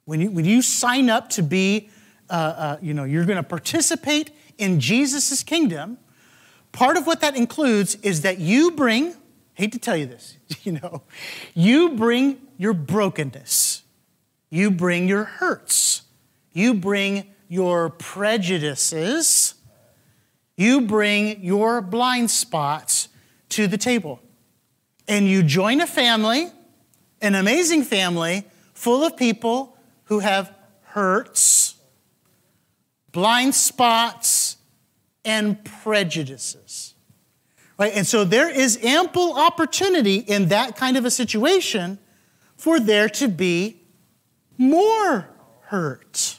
when 0.05 0.21
you, 0.21 0.31
when 0.31 0.45
you 0.45 0.63
sign 0.63 1.11
up 1.11 1.31
to 1.31 1.43
be, 1.43 1.89
uh, 2.31 2.33
uh, 2.33 2.77
you 2.83 2.95
know, 2.95 3.05
you're 3.05 3.25
going 3.25 3.37
to 3.37 3.43
participate 3.43 4.31
in 4.59 4.81
Jesus' 4.81 5.43
kingdom, 5.43 5.99
part 6.73 6.97
of 6.97 7.07
what 7.07 7.21
that 7.21 7.37
includes 7.37 7.97
is 7.97 8.23
that 8.23 8.39
you 8.39 8.73
bring, 8.73 9.15
hate 9.55 9.73
to 9.73 9.79
tell 9.79 9.97
you 9.97 10.07
this, 10.07 10.37
you 10.63 10.73
know, 10.73 11.03
you 11.55 11.91
bring 11.91 12.39
your 12.57 12.73
brokenness, 12.73 13.83
you 14.51 14.71
bring 14.71 15.09
your 15.09 15.25
hurts, 15.25 16.03
you 16.53 16.75
bring 16.75 17.27
your 17.49 17.91
prejudices, 17.91 19.55
you 20.57 20.81
bring 20.83 21.43
your 21.43 21.81
blind 21.81 22.31
spots 22.31 23.09
to 23.49 23.67
the 23.67 23.79
table. 23.79 24.21
And 25.07 25.29
you 25.29 25.43
join 25.43 25.81
a 25.81 25.87
family 25.87 26.51
an 27.25 27.35
amazing 27.35 27.83
family 27.83 28.45
full 28.75 29.03
of 29.03 29.17
people 29.17 29.74
who 30.05 30.21
have 30.21 30.55
hurts, 30.83 31.77
blind 33.13 33.55
spots, 33.55 34.57
and 35.25 35.65
prejudices. 35.65 36.95
Right? 37.79 37.93
And 37.95 38.07
so 38.07 38.25
there 38.25 38.49
is 38.49 38.79
ample 38.85 39.35
opportunity 39.39 40.17
in 40.17 40.49
that 40.49 40.77
kind 40.77 40.97
of 40.97 41.05
a 41.05 41.11
situation 41.11 41.99
for 42.57 42.79
there 42.79 43.09
to 43.11 43.29
be 43.29 43.81
more 44.57 45.29
hurt. 45.63 46.39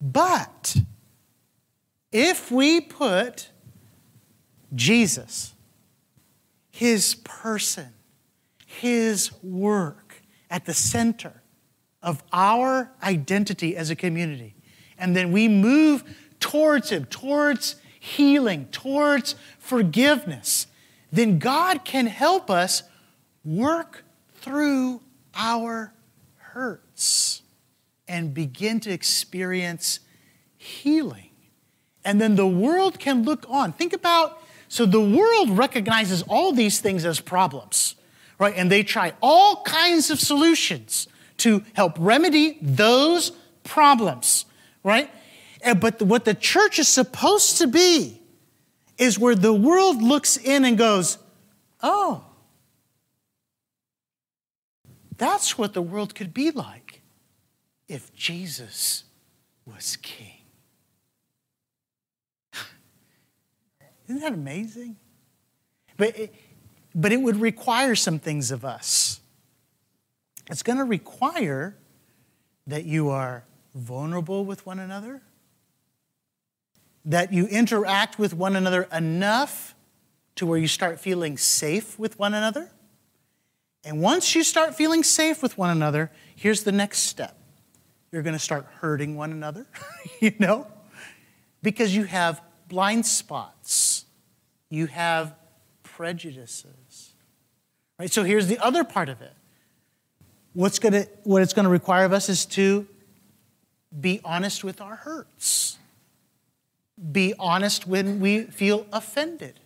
But 0.00 0.76
if 2.10 2.50
we 2.50 2.80
put 2.80 3.50
Jesus, 4.74 5.54
his 6.70 7.14
person, 7.16 7.92
his 8.64 9.30
work 9.42 10.22
at 10.50 10.64
the 10.64 10.74
center 10.74 11.42
of 12.02 12.22
our 12.32 12.92
identity 13.02 13.76
as 13.76 13.90
a 13.90 13.96
community. 13.96 14.54
And 14.98 15.16
then 15.16 15.32
we 15.32 15.48
move 15.48 16.04
towards 16.40 16.90
Him, 16.90 17.04
towards 17.06 17.76
healing, 17.98 18.68
towards 18.70 19.34
forgiveness. 19.58 20.66
Then 21.10 21.38
God 21.38 21.84
can 21.84 22.06
help 22.06 22.50
us 22.50 22.82
work 23.44 24.04
through 24.34 25.00
our 25.34 25.92
hurts 26.36 27.42
and 28.08 28.32
begin 28.32 28.80
to 28.80 28.90
experience 28.90 30.00
healing. 30.56 31.30
And 32.04 32.20
then 32.20 32.36
the 32.36 32.46
world 32.46 32.98
can 32.98 33.24
look 33.24 33.44
on. 33.48 33.72
Think 33.72 33.92
about 33.92 34.40
so 34.68 34.84
the 34.84 35.00
world 35.00 35.50
recognizes 35.50 36.22
all 36.22 36.52
these 36.52 36.80
things 36.80 37.04
as 37.04 37.20
problems, 37.20 37.94
right? 38.38 38.54
And 38.56 38.70
they 38.70 38.82
try 38.82 39.12
all 39.22 39.62
kinds 39.62 40.10
of 40.10 40.18
solutions 40.18 41.08
to 41.38 41.62
help 41.74 41.96
remedy 41.98 42.58
those 42.60 43.32
problems, 43.64 44.44
right? 44.82 45.10
But 45.80 46.00
what 46.02 46.24
the 46.24 46.34
church 46.34 46.78
is 46.78 46.88
supposed 46.88 47.58
to 47.58 47.66
be 47.66 48.20
is 48.98 49.18
where 49.18 49.34
the 49.34 49.52
world 49.52 50.02
looks 50.02 50.36
in 50.36 50.64
and 50.64 50.78
goes, 50.78 51.18
oh, 51.82 52.24
that's 55.16 55.58
what 55.58 55.74
the 55.74 55.82
world 55.82 56.14
could 56.14 56.32
be 56.32 56.50
like 56.50 57.02
if 57.88 58.14
Jesus 58.14 59.04
was 59.64 59.96
king. 59.96 60.42
Isn't 64.08 64.20
that 64.20 64.32
amazing? 64.32 64.96
But 65.96 66.18
it, 66.18 66.34
but 66.94 67.12
it 67.12 67.20
would 67.20 67.36
require 67.36 67.94
some 67.94 68.18
things 68.18 68.50
of 68.50 68.64
us. 68.64 69.20
It's 70.50 70.62
going 70.62 70.78
to 70.78 70.84
require 70.84 71.76
that 72.66 72.84
you 72.84 73.10
are 73.10 73.44
vulnerable 73.74 74.44
with 74.44 74.64
one 74.64 74.78
another, 74.78 75.22
that 77.04 77.32
you 77.32 77.46
interact 77.46 78.18
with 78.18 78.34
one 78.34 78.56
another 78.56 78.88
enough 78.92 79.74
to 80.36 80.46
where 80.46 80.58
you 80.58 80.68
start 80.68 81.00
feeling 81.00 81.36
safe 81.36 81.98
with 81.98 82.18
one 82.18 82.34
another. 82.34 82.70
And 83.84 84.00
once 84.00 84.34
you 84.34 84.42
start 84.42 84.74
feeling 84.74 85.02
safe 85.02 85.42
with 85.42 85.56
one 85.56 85.70
another, 85.70 86.10
here's 86.34 86.64
the 86.64 86.72
next 86.72 87.00
step 87.00 87.36
you're 88.12 88.22
going 88.22 88.34
to 88.34 88.38
start 88.38 88.66
hurting 88.80 89.16
one 89.16 89.30
another, 89.30 89.66
you 90.20 90.32
know, 90.38 90.66
because 91.62 91.94
you 91.94 92.04
have 92.04 92.40
blind 92.68 93.04
spots, 93.04 94.06
you 94.70 94.86
have 94.86 95.34
prejudices. 95.82 97.14
Right? 97.98 98.10
So 98.10 98.24
here's 98.24 98.46
the 98.46 98.58
other 98.58 98.84
part 98.84 99.08
of 99.08 99.20
it. 99.20 99.35
What's 100.56 100.78
gonna, 100.78 101.04
what 101.24 101.42
it's 101.42 101.52
going 101.52 101.64
to 101.64 101.70
require 101.70 102.06
of 102.06 102.14
us 102.14 102.30
is 102.30 102.46
to 102.46 102.88
be 104.00 104.22
honest 104.24 104.64
with 104.64 104.80
our 104.80 104.96
hurts. 104.96 105.76
Be 107.12 107.34
honest 107.38 107.86
when 107.86 108.20
we 108.20 108.44
feel 108.44 108.86
offended. 108.90 109.60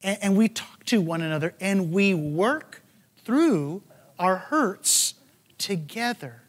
And, 0.00 0.18
and 0.22 0.36
we 0.36 0.46
talk 0.46 0.84
to 0.84 1.00
one 1.00 1.20
another 1.20 1.56
and 1.60 1.90
we 1.90 2.14
work 2.14 2.84
through 3.24 3.82
our 4.20 4.36
hurts 4.36 5.14
together. 5.58 6.42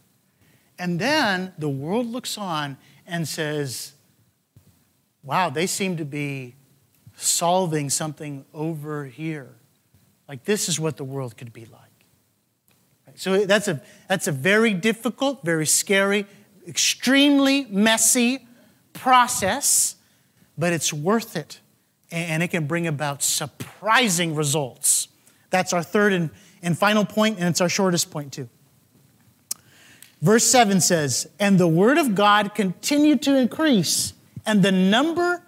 And 0.77 0.99
then 0.99 1.53
the 1.57 1.69
world 1.69 2.05
looks 2.05 2.37
on 2.37 2.77
and 3.07 3.27
says, 3.27 3.93
wow, 5.23 5.49
they 5.49 5.65
seem 5.65 5.97
to 5.97 6.05
be 6.05 6.53
solving 7.17 7.89
something 7.89 8.45
over 8.53 9.05
here. 9.05 9.55
Like 10.29 10.43
this 10.43 10.69
is 10.69 10.79
what 10.79 10.97
the 10.97 11.03
world 11.03 11.35
could 11.35 11.51
be 11.51 11.65
like. 11.65 11.92
So 13.15 13.45
that's 13.45 13.67
a, 13.67 13.81
that's 14.07 14.27
a 14.27 14.31
very 14.31 14.73
difficult, 14.73 15.43
very 15.43 15.65
scary, 15.65 16.25
extremely 16.67 17.65
messy 17.65 18.47
process, 18.93 19.95
but 20.57 20.73
it's 20.73 20.93
worth 20.93 21.35
it. 21.35 21.59
And 22.11 22.43
it 22.43 22.49
can 22.49 22.67
bring 22.67 22.85
about 22.87 23.23
surprising 23.23 24.35
results. 24.35 25.07
That's 25.49 25.73
our 25.73 25.83
third 25.83 26.13
and, 26.13 26.29
and 26.61 26.77
final 26.77 27.05
point, 27.05 27.39
and 27.39 27.47
it's 27.47 27.61
our 27.61 27.69
shortest 27.69 28.11
point, 28.11 28.33
too. 28.33 28.49
Verse 30.21 30.45
7 30.45 30.79
says, 30.79 31.27
And 31.39 31.59
the 31.59 31.67
word 31.67 31.97
of 31.97 32.15
God 32.15 32.55
continued 32.55 33.21
to 33.23 33.35
increase, 33.35 34.13
and 34.45 34.63
the 34.63 34.71
number, 34.71 35.43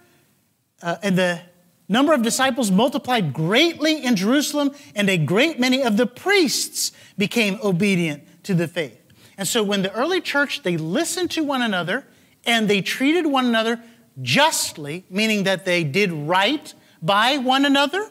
uh, 0.82 0.97
and 1.01 1.18
the 1.18 1.41
number 1.88 2.14
of 2.14 2.22
disciples 2.22 2.72
multiplied 2.72 3.34
greatly 3.34 4.04
in 4.04 4.16
Jerusalem, 4.16 4.72
and 4.96 5.10
a 5.10 5.18
great 5.18 5.60
many 5.60 5.84
of 5.84 5.98
the 5.98 6.06
priests 6.06 6.92
became 7.18 7.60
obedient 7.64 8.24
to 8.44 8.54
the 8.54 8.68
faith. 8.68 9.00
And 9.38 9.48
so 9.48 9.64
when 9.64 9.82
the 9.82 9.92
early 9.94 10.22
church, 10.22 10.64
they 10.64 10.78
listened 10.78 11.32
to 11.32 11.44
one 11.44 11.62
another 11.62 12.06
and 12.46 12.70
they 12.70 12.82
treated 12.82 13.26
one 13.26 13.46
another 13.46 13.82
justly, 14.22 15.04
meaning 15.10 15.44
that 15.44 15.66
they 15.66 15.84
did 15.84 16.12
right 16.12 16.74
by 17.02 17.38
one 17.38 17.66
another, 17.66 18.10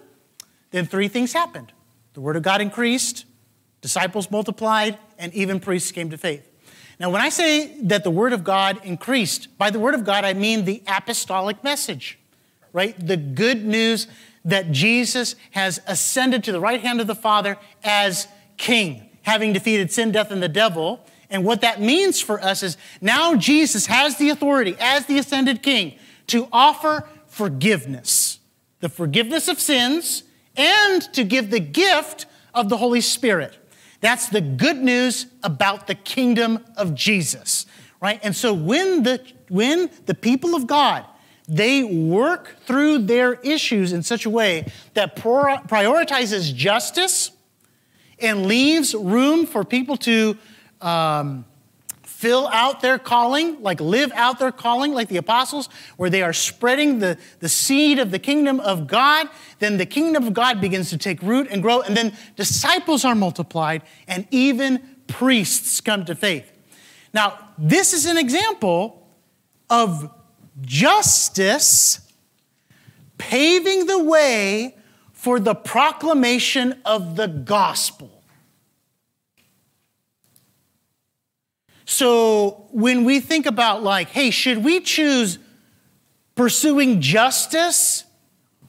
then 0.70 0.86
three 0.86 1.08
things 1.08 1.32
happened. 1.32 1.72
The 2.12 2.20
word 2.20 2.36
of 2.36 2.42
God 2.42 2.60
increased, 2.60 3.24
disciples 3.80 4.30
multiplied, 4.30 4.98
and 5.18 5.32
even 5.34 5.60
priests 5.60 5.92
came 5.92 6.10
to 6.10 6.18
faith. 6.18 6.48
Now, 7.00 7.10
when 7.10 7.20
I 7.20 7.28
say 7.28 7.80
that 7.82 8.04
the 8.04 8.10
word 8.10 8.32
of 8.32 8.44
God 8.44 8.80
increased, 8.84 9.56
by 9.58 9.70
the 9.70 9.80
word 9.80 9.94
of 9.94 10.04
God, 10.04 10.24
I 10.24 10.32
mean 10.32 10.64
the 10.64 10.82
apostolic 10.86 11.64
message, 11.64 12.18
right? 12.74 12.94
The 13.06 13.16
good 13.16 13.64
news 13.64 14.06
that 14.44 14.70
Jesus 14.72 15.36
has 15.52 15.80
ascended 15.86 16.44
to 16.44 16.52
the 16.52 16.60
right 16.60 16.80
hand 16.80 17.00
of 17.00 17.06
the 17.06 17.14
Father 17.14 17.56
as 17.82 18.28
king, 18.58 19.08
having 19.22 19.54
defeated 19.54 19.90
sin, 19.90 20.12
death, 20.12 20.30
and 20.30 20.42
the 20.42 20.48
devil. 20.48 21.00
And 21.30 21.44
what 21.44 21.62
that 21.62 21.80
means 21.80 22.20
for 22.20 22.42
us 22.42 22.62
is 22.62 22.76
now 23.00 23.36
Jesus 23.36 23.86
has 23.86 24.18
the 24.18 24.28
authority 24.28 24.76
as 24.78 25.06
the 25.06 25.18
ascended 25.18 25.62
king 25.62 25.94
to 26.26 26.48
offer 26.52 27.08
forgiveness, 27.26 28.40
the 28.80 28.88
forgiveness 28.88 29.48
of 29.48 29.58
sins, 29.58 30.24
and 30.56 31.00
to 31.14 31.24
give 31.24 31.50
the 31.50 31.60
gift 31.60 32.26
of 32.52 32.68
the 32.68 32.76
Holy 32.76 33.00
Spirit. 33.00 33.56
That's 34.00 34.28
the 34.28 34.40
good 34.40 34.76
news 34.76 35.26
about 35.42 35.86
the 35.86 35.94
kingdom 35.94 36.64
of 36.76 36.94
Jesus, 36.94 37.66
right? 38.02 38.20
And 38.22 38.36
so 38.36 38.52
when 38.52 39.04
the, 39.04 39.22
when 39.48 39.90
the 40.06 40.14
people 40.14 40.54
of 40.54 40.66
God, 40.66 41.06
they 41.46 41.84
work 41.84 42.56
through 42.66 43.00
their 43.00 43.34
issues 43.34 43.92
in 43.92 44.02
such 44.02 44.24
a 44.24 44.30
way 44.30 44.66
that 44.94 45.16
prioritizes 45.16 46.54
justice 46.54 47.30
and 48.18 48.46
leaves 48.46 48.94
room 48.94 49.44
for 49.44 49.64
people 49.64 49.96
to 49.98 50.38
um, 50.80 51.44
fill 52.02 52.48
out 52.48 52.80
their 52.80 52.98
calling, 52.98 53.60
like 53.62 53.80
live 53.80 54.10
out 54.14 54.38
their 54.38 54.52
calling, 54.52 54.94
like 54.94 55.08
the 55.08 55.18
apostles, 55.18 55.68
where 55.98 56.08
they 56.08 56.22
are 56.22 56.32
spreading 56.32 56.98
the, 57.00 57.18
the 57.40 57.48
seed 57.48 57.98
of 57.98 58.10
the 58.10 58.18
kingdom 58.18 58.60
of 58.60 58.86
God, 58.86 59.28
then 59.58 59.76
the 59.76 59.84
kingdom 59.84 60.26
of 60.26 60.32
God 60.32 60.58
begins 60.58 60.88
to 60.90 60.96
take 60.96 61.20
root 61.20 61.48
and 61.50 61.60
grow, 61.60 61.82
and 61.82 61.94
then 61.94 62.14
disciples 62.36 63.04
are 63.04 63.14
multiplied, 63.14 63.82
and 64.08 64.26
even 64.30 64.80
priests 65.06 65.82
come 65.82 66.06
to 66.06 66.14
faith. 66.14 66.50
Now, 67.12 67.38
this 67.58 67.92
is 67.92 68.06
an 68.06 68.16
example 68.16 69.06
of 69.68 70.10
justice 70.60 72.00
paving 73.18 73.86
the 73.86 74.02
way 74.02 74.76
for 75.12 75.40
the 75.40 75.54
proclamation 75.54 76.80
of 76.84 77.16
the 77.16 77.26
gospel. 77.26 78.22
So 81.84 82.66
when 82.72 83.04
we 83.04 83.20
think 83.20 83.46
about, 83.46 83.82
like, 83.82 84.08
hey, 84.08 84.30
should 84.30 84.64
we 84.64 84.80
choose 84.80 85.38
pursuing 86.34 87.00
justice 87.00 88.04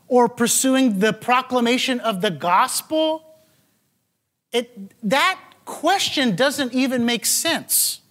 or 0.07 0.29
pursuing 0.29 0.99
the 0.99 1.13
proclamation 1.13 1.99
of 1.99 2.21
the 2.21 2.31
gospel? 2.31 3.35
It, 4.51 4.91
that 5.09 5.39
question 5.65 6.35
doesn't 6.35 6.73
even 6.73 7.05
make 7.05 7.25
sense. 7.25 8.01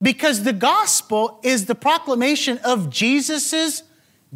Because 0.00 0.44
the 0.44 0.52
gospel 0.52 1.40
is 1.42 1.66
the 1.66 1.74
proclamation 1.74 2.58
of 2.58 2.90
Jesus' 2.90 3.82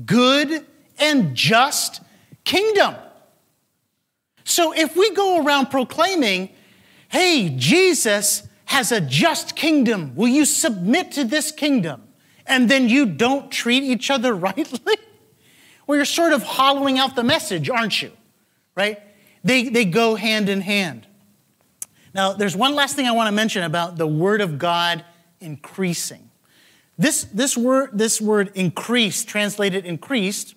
good 0.04 0.66
and 0.98 1.34
just 1.34 2.02
kingdom. 2.44 2.94
So 4.44 4.72
if 4.72 4.96
we 4.96 5.14
go 5.14 5.44
around 5.44 5.66
proclaiming, 5.66 6.50
hey, 7.08 7.54
Jesus 7.56 8.46
has 8.66 8.90
a 8.90 9.00
just 9.00 9.54
kingdom, 9.54 10.14
will 10.16 10.28
you 10.28 10.44
submit 10.44 11.12
to 11.12 11.24
this 11.24 11.52
kingdom? 11.52 12.02
And 12.46 12.68
then 12.68 12.88
you 12.88 13.06
don't 13.06 13.50
treat 13.50 13.84
each 13.84 14.10
other 14.10 14.34
rightly? 14.34 14.96
well, 15.86 15.96
you're 15.96 16.04
sort 16.04 16.32
of 16.32 16.42
hollowing 16.42 16.98
out 16.98 17.14
the 17.14 17.22
message, 17.22 17.70
aren't 17.70 18.02
you? 18.02 18.10
Right? 18.74 19.00
They, 19.44 19.68
they 19.68 19.84
go 19.84 20.14
hand 20.14 20.48
in 20.48 20.60
hand. 20.60 21.06
Now, 22.14 22.32
there's 22.32 22.56
one 22.56 22.74
last 22.74 22.94
thing 22.96 23.06
I 23.06 23.12
want 23.12 23.28
to 23.28 23.32
mention 23.32 23.62
about 23.62 23.96
the 23.96 24.06
Word 24.06 24.40
of 24.40 24.58
God 24.58 25.04
increasing. 25.42 26.30
This, 26.98 27.24
this, 27.24 27.56
word, 27.56 27.90
this 27.92 28.20
word 28.20 28.52
increased, 28.54 29.28
translated 29.28 29.84
increased, 29.84 30.54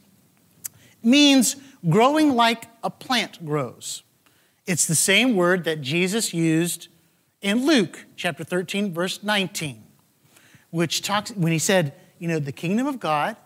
means 1.04 1.56
growing 1.90 2.36
like 2.36 2.68
a 2.84 2.90
plant 2.90 3.46
grows. 3.46 4.04
It's 4.66 4.86
the 4.86 4.96
same 4.96 5.36
word 5.36 5.64
that 5.66 5.82
Jesus 5.82 6.34
used 6.34 6.88
in 7.42 7.66
Luke 7.66 8.06
chapter 8.16 8.44
13, 8.44 8.94
verse 8.94 9.22
19, 9.22 9.84
which 10.72 11.02
talks 11.02 11.32
when 11.32 11.52
he 11.52 11.60
said, 11.60 11.94
you 12.18 12.28
know, 12.28 12.40
the 12.40 12.52
kingdom 12.52 12.88
of 12.88 13.00
God 13.00 13.38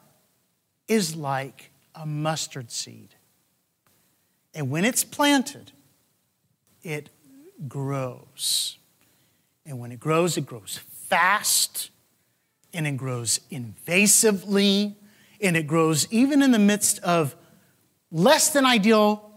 is 0.87 1.15
like 1.15 1.71
a 1.95 2.05
mustard 2.05 2.71
seed. 2.71 3.15
And 4.53 4.69
when 4.69 4.85
it's 4.85 5.03
planted, 5.03 5.71
it 6.81 7.09
grows. 7.67 8.77
And 9.65 9.79
when 9.79 9.91
it 9.91 9.99
grows, 9.99 10.37
it 10.37 10.45
grows 10.45 10.79
fast 11.09 11.89
and 12.73 12.85
it 12.85 12.97
grows 12.97 13.39
invasively 13.51 14.95
and 15.41 15.57
it 15.57 15.67
grows 15.67 16.07
even 16.11 16.41
in 16.41 16.51
the 16.51 16.59
midst 16.59 16.99
of 16.99 17.35
less 18.11 18.51
than 18.51 18.65
ideal 18.65 19.31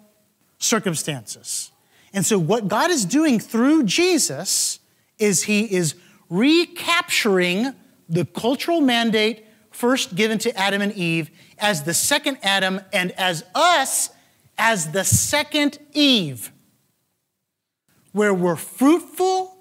circumstances. 0.58 1.70
And 2.12 2.26
so, 2.26 2.38
what 2.38 2.68
God 2.68 2.90
is 2.90 3.04
doing 3.04 3.40
through 3.40 3.84
Jesus 3.84 4.80
is 5.18 5.44
He 5.44 5.72
is 5.72 5.94
recapturing 6.28 7.74
the 8.08 8.26
cultural 8.26 8.80
mandate 8.80 9.46
first 9.70 10.14
given 10.14 10.38
to 10.38 10.56
Adam 10.56 10.82
and 10.82 10.92
Eve 10.92 11.30
as 11.58 11.84
the 11.84 11.94
second 11.94 12.38
Adam 12.42 12.80
and 12.92 13.12
as 13.12 13.44
us 13.54 14.10
as 14.58 14.92
the 14.92 15.04
second 15.04 15.78
Eve, 15.92 16.52
where 18.12 18.34
we're 18.34 18.56
fruitful 18.56 19.51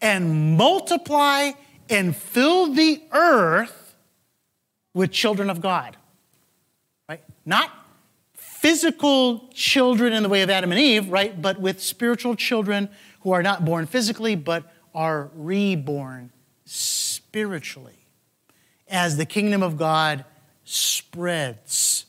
and 0.00 0.56
multiply 0.56 1.52
and 1.88 2.14
fill 2.16 2.72
the 2.72 3.02
earth 3.12 3.94
with 4.94 5.10
children 5.10 5.50
of 5.50 5.60
God. 5.60 5.96
Right? 7.08 7.22
Not 7.44 7.70
physical 8.34 9.48
children 9.54 10.12
in 10.12 10.22
the 10.22 10.28
way 10.28 10.42
of 10.42 10.50
Adam 10.50 10.70
and 10.70 10.80
Eve, 10.80 11.08
right? 11.08 11.40
But 11.40 11.60
with 11.60 11.80
spiritual 11.80 12.36
children 12.36 12.88
who 13.20 13.32
are 13.32 13.42
not 13.42 13.64
born 13.64 13.86
physically, 13.86 14.36
but 14.36 14.70
are 14.94 15.30
reborn 15.34 16.32
spiritually 16.64 18.06
as 18.88 19.16
the 19.16 19.26
kingdom 19.26 19.62
of 19.62 19.76
God 19.76 20.24
spreads 20.64 22.06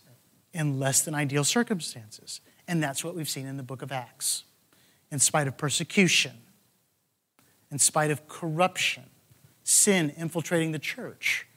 in 0.54 0.80
less 0.80 1.02
than 1.02 1.16
ideal 1.16 1.44
circumstances. 1.44 2.42
And 2.68 2.82
that's 2.82 3.04
what 3.04 3.16
we've 3.16 3.30
seen 3.30 3.46
in 3.46 3.58
the 3.58 3.64
book 3.64 3.82
of 3.82 3.92
Acts. 3.92 4.44
In 5.10 5.20
spite 5.20 5.48
of 5.48 5.58
persecution, 5.58 6.34
in 7.72 7.80
spite 7.80 8.12
of 8.12 8.28
corruption, 8.28 9.04
sin 9.64 10.12
infiltrating 10.18 10.72
the 10.72 10.80
church, 10.80 11.48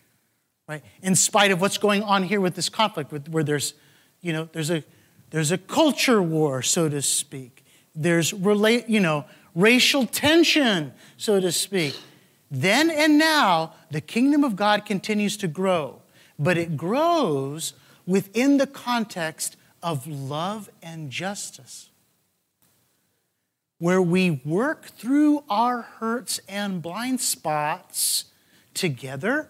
right? 0.68 0.82
In 1.02 1.14
spite 1.14 1.50
of 1.50 1.60
what's 1.60 1.78
going 1.78 2.02
on 2.02 2.22
here 2.22 2.40
with 2.40 2.54
this 2.54 2.68
conflict, 2.68 3.28
where 3.28 3.44
there's, 3.44 3.74
you 4.20 4.32
know, 4.32 4.48
there's 4.52 4.70
a, 4.70 4.84
there's 5.30 5.50
a 5.50 5.58
culture 5.58 6.22
war, 6.22 6.62
so 6.62 6.88
to 6.88 7.02
speak. 7.02 7.64
There's, 7.94 8.32
relate, 8.32 8.88
you 8.88 9.00
know, 9.00 9.24
racial 9.54 10.06
tension, 10.06 10.92
so 11.16 11.40
to 11.40 11.52
speak. 11.52 11.96
Then 12.50 12.90
and 12.90 13.18
now, 13.18 13.74
the 13.90 14.00
kingdom 14.00 14.44
of 14.44 14.54
God 14.54 14.86
continues 14.86 15.36
to 15.38 15.48
grow, 15.48 16.02
but 16.38 16.56
it 16.56 16.76
grows 16.76 17.72
within 18.06 18.58
the 18.58 18.66
context 18.66 19.56
of 19.82 20.06
love 20.06 20.70
and 20.82 21.10
justice, 21.10 21.90
where 23.84 24.00
we 24.00 24.30
work 24.46 24.86
through 24.86 25.44
our 25.50 25.82
hurts 25.82 26.40
and 26.48 26.80
blind 26.80 27.20
spots 27.20 28.24
together. 28.72 29.46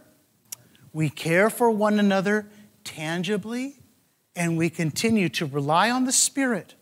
We 0.93 1.09
care 1.09 1.49
for 1.49 1.71
one 1.71 2.01
another 2.01 2.49
tangibly, 2.83 3.77
and 4.35 4.57
we 4.59 4.71
continue 4.71 5.29
to 5.29 5.47
rely 5.47 5.89
on 5.89 6.05
the 6.05 6.11
Spirit 6.11 6.75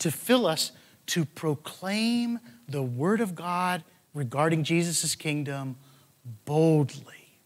to 0.00 0.10
fill 0.10 0.44
us 0.44 0.72
to 1.06 1.24
proclaim 1.24 2.40
the 2.66 2.82
Word 2.82 3.20
of 3.20 3.36
God 3.36 3.84
regarding 4.12 4.64
Jesus' 4.64 5.14
kingdom 5.14 5.76
boldly 6.44 7.38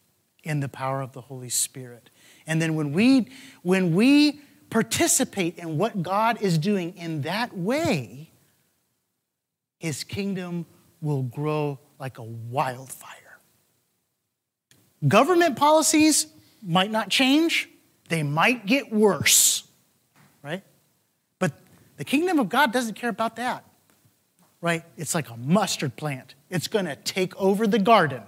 in 0.43 0.61
the 0.61 0.69
power 0.69 0.99
of 0.99 1.11
the 1.11 1.21
Holy 1.21 1.49
Spirit. 1.49 2.09
And 2.47 2.59
then 2.59 2.73
when 2.73 2.91
we, 2.91 3.27
when 3.61 3.93
we 3.93 4.41
participate 4.71 5.59
in 5.59 5.77
what 5.77 6.01
God 6.01 6.41
is 6.41 6.57
doing 6.57 6.97
in 6.97 7.21
that 7.21 7.55
way, 7.55 8.31
his 9.77 10.03
kingdom 10.03 10.65
will 11.01 11.23
grow 11.23 11.79
like 11.99 12.17
a 12.17 12.23
wildfire. 12.23 13.39
Government 15.07 15.55
policies 15.57 16.27
might 16.61 16.91
not 16.91 17.09
change, 17.09 17.69
they 18.09 18.23
might 18.23 18.65
get 18.65 18.91
worse, 18.91 19.67
right? 20.41 20.63
But 21.39 21.53
the 21.97 22.03
kingdom 22.03 22.39
of 22.39 22.49
God 22.49 22.71
doesn't 22.71 22.95
care 22.95 23.09
about 23.09 23.35
that 23.35 23.63
right? 24.61 24.83
It's 24.97 25.13
like 25.13 25.29
a 25.29 25.37
mustard 25.37 25.95
plant. 25.95 26.35
It's 26.49 26.67
going 26.67 26.85
to 26.85 26.95
take 26.95 27.35
over 27.37 27.67
the 27.67 27.79
garden. 27.79 28.23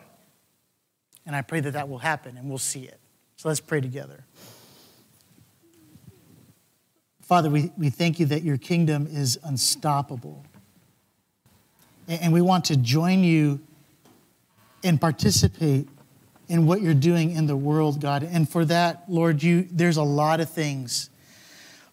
And 1.25 1.35
I 1.35 1.41
pray 1.41 1.59
that 1.59 1.71
that 1.71 1.89
will 1.89 1.99
happen 1.99 2.37
and 2.37 2.49
we'll 2.49 2.57
see 2.57 2.83
it. 2.83 2.99
So 3.37 3.49
let's 3.49 3.59
pray 3.59 3.81
together. 3.81 4.25
Father, 7.21 7.49
we, 7.49 7.71
we 7.77 7.89
thank 7.89 8.19
you 8.19 8.25
that 8.27 8.43
your 8.43 8.57
kingdom 8.57 9.07
is 9.09 9.37
unstoppable. 9.43 10.45
And 12.09 12.33
we 12.33 12.41
want 12.41 12.65
to 12.65 12.75
join 12.75 13.23
you 13.23 13.59
and 14.83 14.99
participate 14.99 15.87
in 16.47 16.65
what 16.65 16.81
you're 16.81 16.95
doing 16.95 17.31
in 17.31 17.45
the 17.45 17.55
world, 17.55 18.01
God. 18.01 18.23
And 18.23 18.49
for 18.49 18.65
that, 18.65 19.03
Lord, 19.07 19.43
you 19.43 19.67
there's 19.71 19.97
a 19.97 20.03
lot 20.03 20.39
of 20.39 20.49
things. 20.49 21.11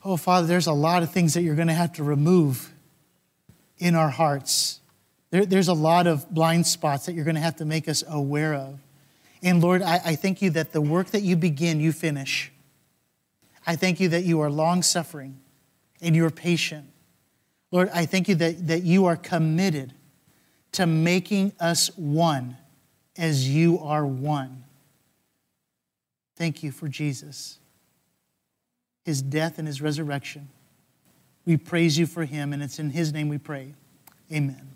Oh, 0.03 0.17
Father, 0.17 0.47
there's 0.47 0.67
a 0.67 0.73
lot 0.73 1.03
of 1.03 1.13
things 1.13 1.35
that 1.35 1.43
you're 1.43 1.55
going 1.55 1.69
to 1.69 1.75
have 1.75 1.93
to 1.95 2.03
remove 2.03 2.73
in 3.79 3.95
our 3.95 4.09
hearts. 4.09 4.81
There, 5.31 5.45
there's 5.45 5.69
a 5.69 5.75
lot 5.75 6.07
of 6.07 6.29
blind 6.31 6.67
spots 6.67 7.07
that 7.07 7.13
you're 7.13 7.25
going 7.25 7.35
to 7.35 7.41
have 7.43 7.57
to 7.57 7.67
make 7.67 7.87
us 7.89 8.03
aware 8.09 8.55
of. 8.55 8.79
And 9.43 9.63
Lord, 9.63 9.83
I, 9.83 10.01
I 10.05 10.17
thank 10.17 10.41
you 10.41 10.49
that 10.51 10.73
the 10.73 10.81
work 10.81 11.09
that 11.09 11.23
you 11.23 11.37
begin, 11.37 11.79
you 11.81 11.93
finish. 11.93 12.51
I 13.67 13.77
thank 13.77 14.01
you 14.01 14.09
that 14.11 14.25
you 14.25 14.41
are 14.41 14.49
long 14.49 14.83
suffering 14.83 15.39
and 16.01 16.17
you're 16.17 16.31
patient. 16.31 16.87
Lord, 17.71 17.91
I 17.93 18.07
thank 18.07 18.29
you 18.29 18.37
that, 18.37 18.69
that 18.69 18.83
you 18.85 19.05
are 19.07 19.17
committed 19.17 19.93
to 20.77 20.87
making 20.87 21.53
us 21.59 21.89
one 21.97 22.55
as 23.17 23.49
you 23.49 23.79
are 23.79 24.05
one. 24.05 24.65
Thank 26.37 26.63
you 26.63 26.71
for 26.71 26.87
Jesus, 26.87 27.59
his 29.03 29.23
death 29.23 29.59
and 29.59 29.67
his 29.67 29.81
resurrection. 29.81 30.51
We 31.47 31.57
praise 31.57 31.97
you 31.97 32.05
for 32.05 32.27
him, 32.27 32.53
and 32.53 32.63
it's 32.63 32.79
in 32.79 32.91
his 32.91 33.11
name 33.11 33.31
we 33.31 33.39
pray. 33.39 33.73
Amen. 34.31 34.76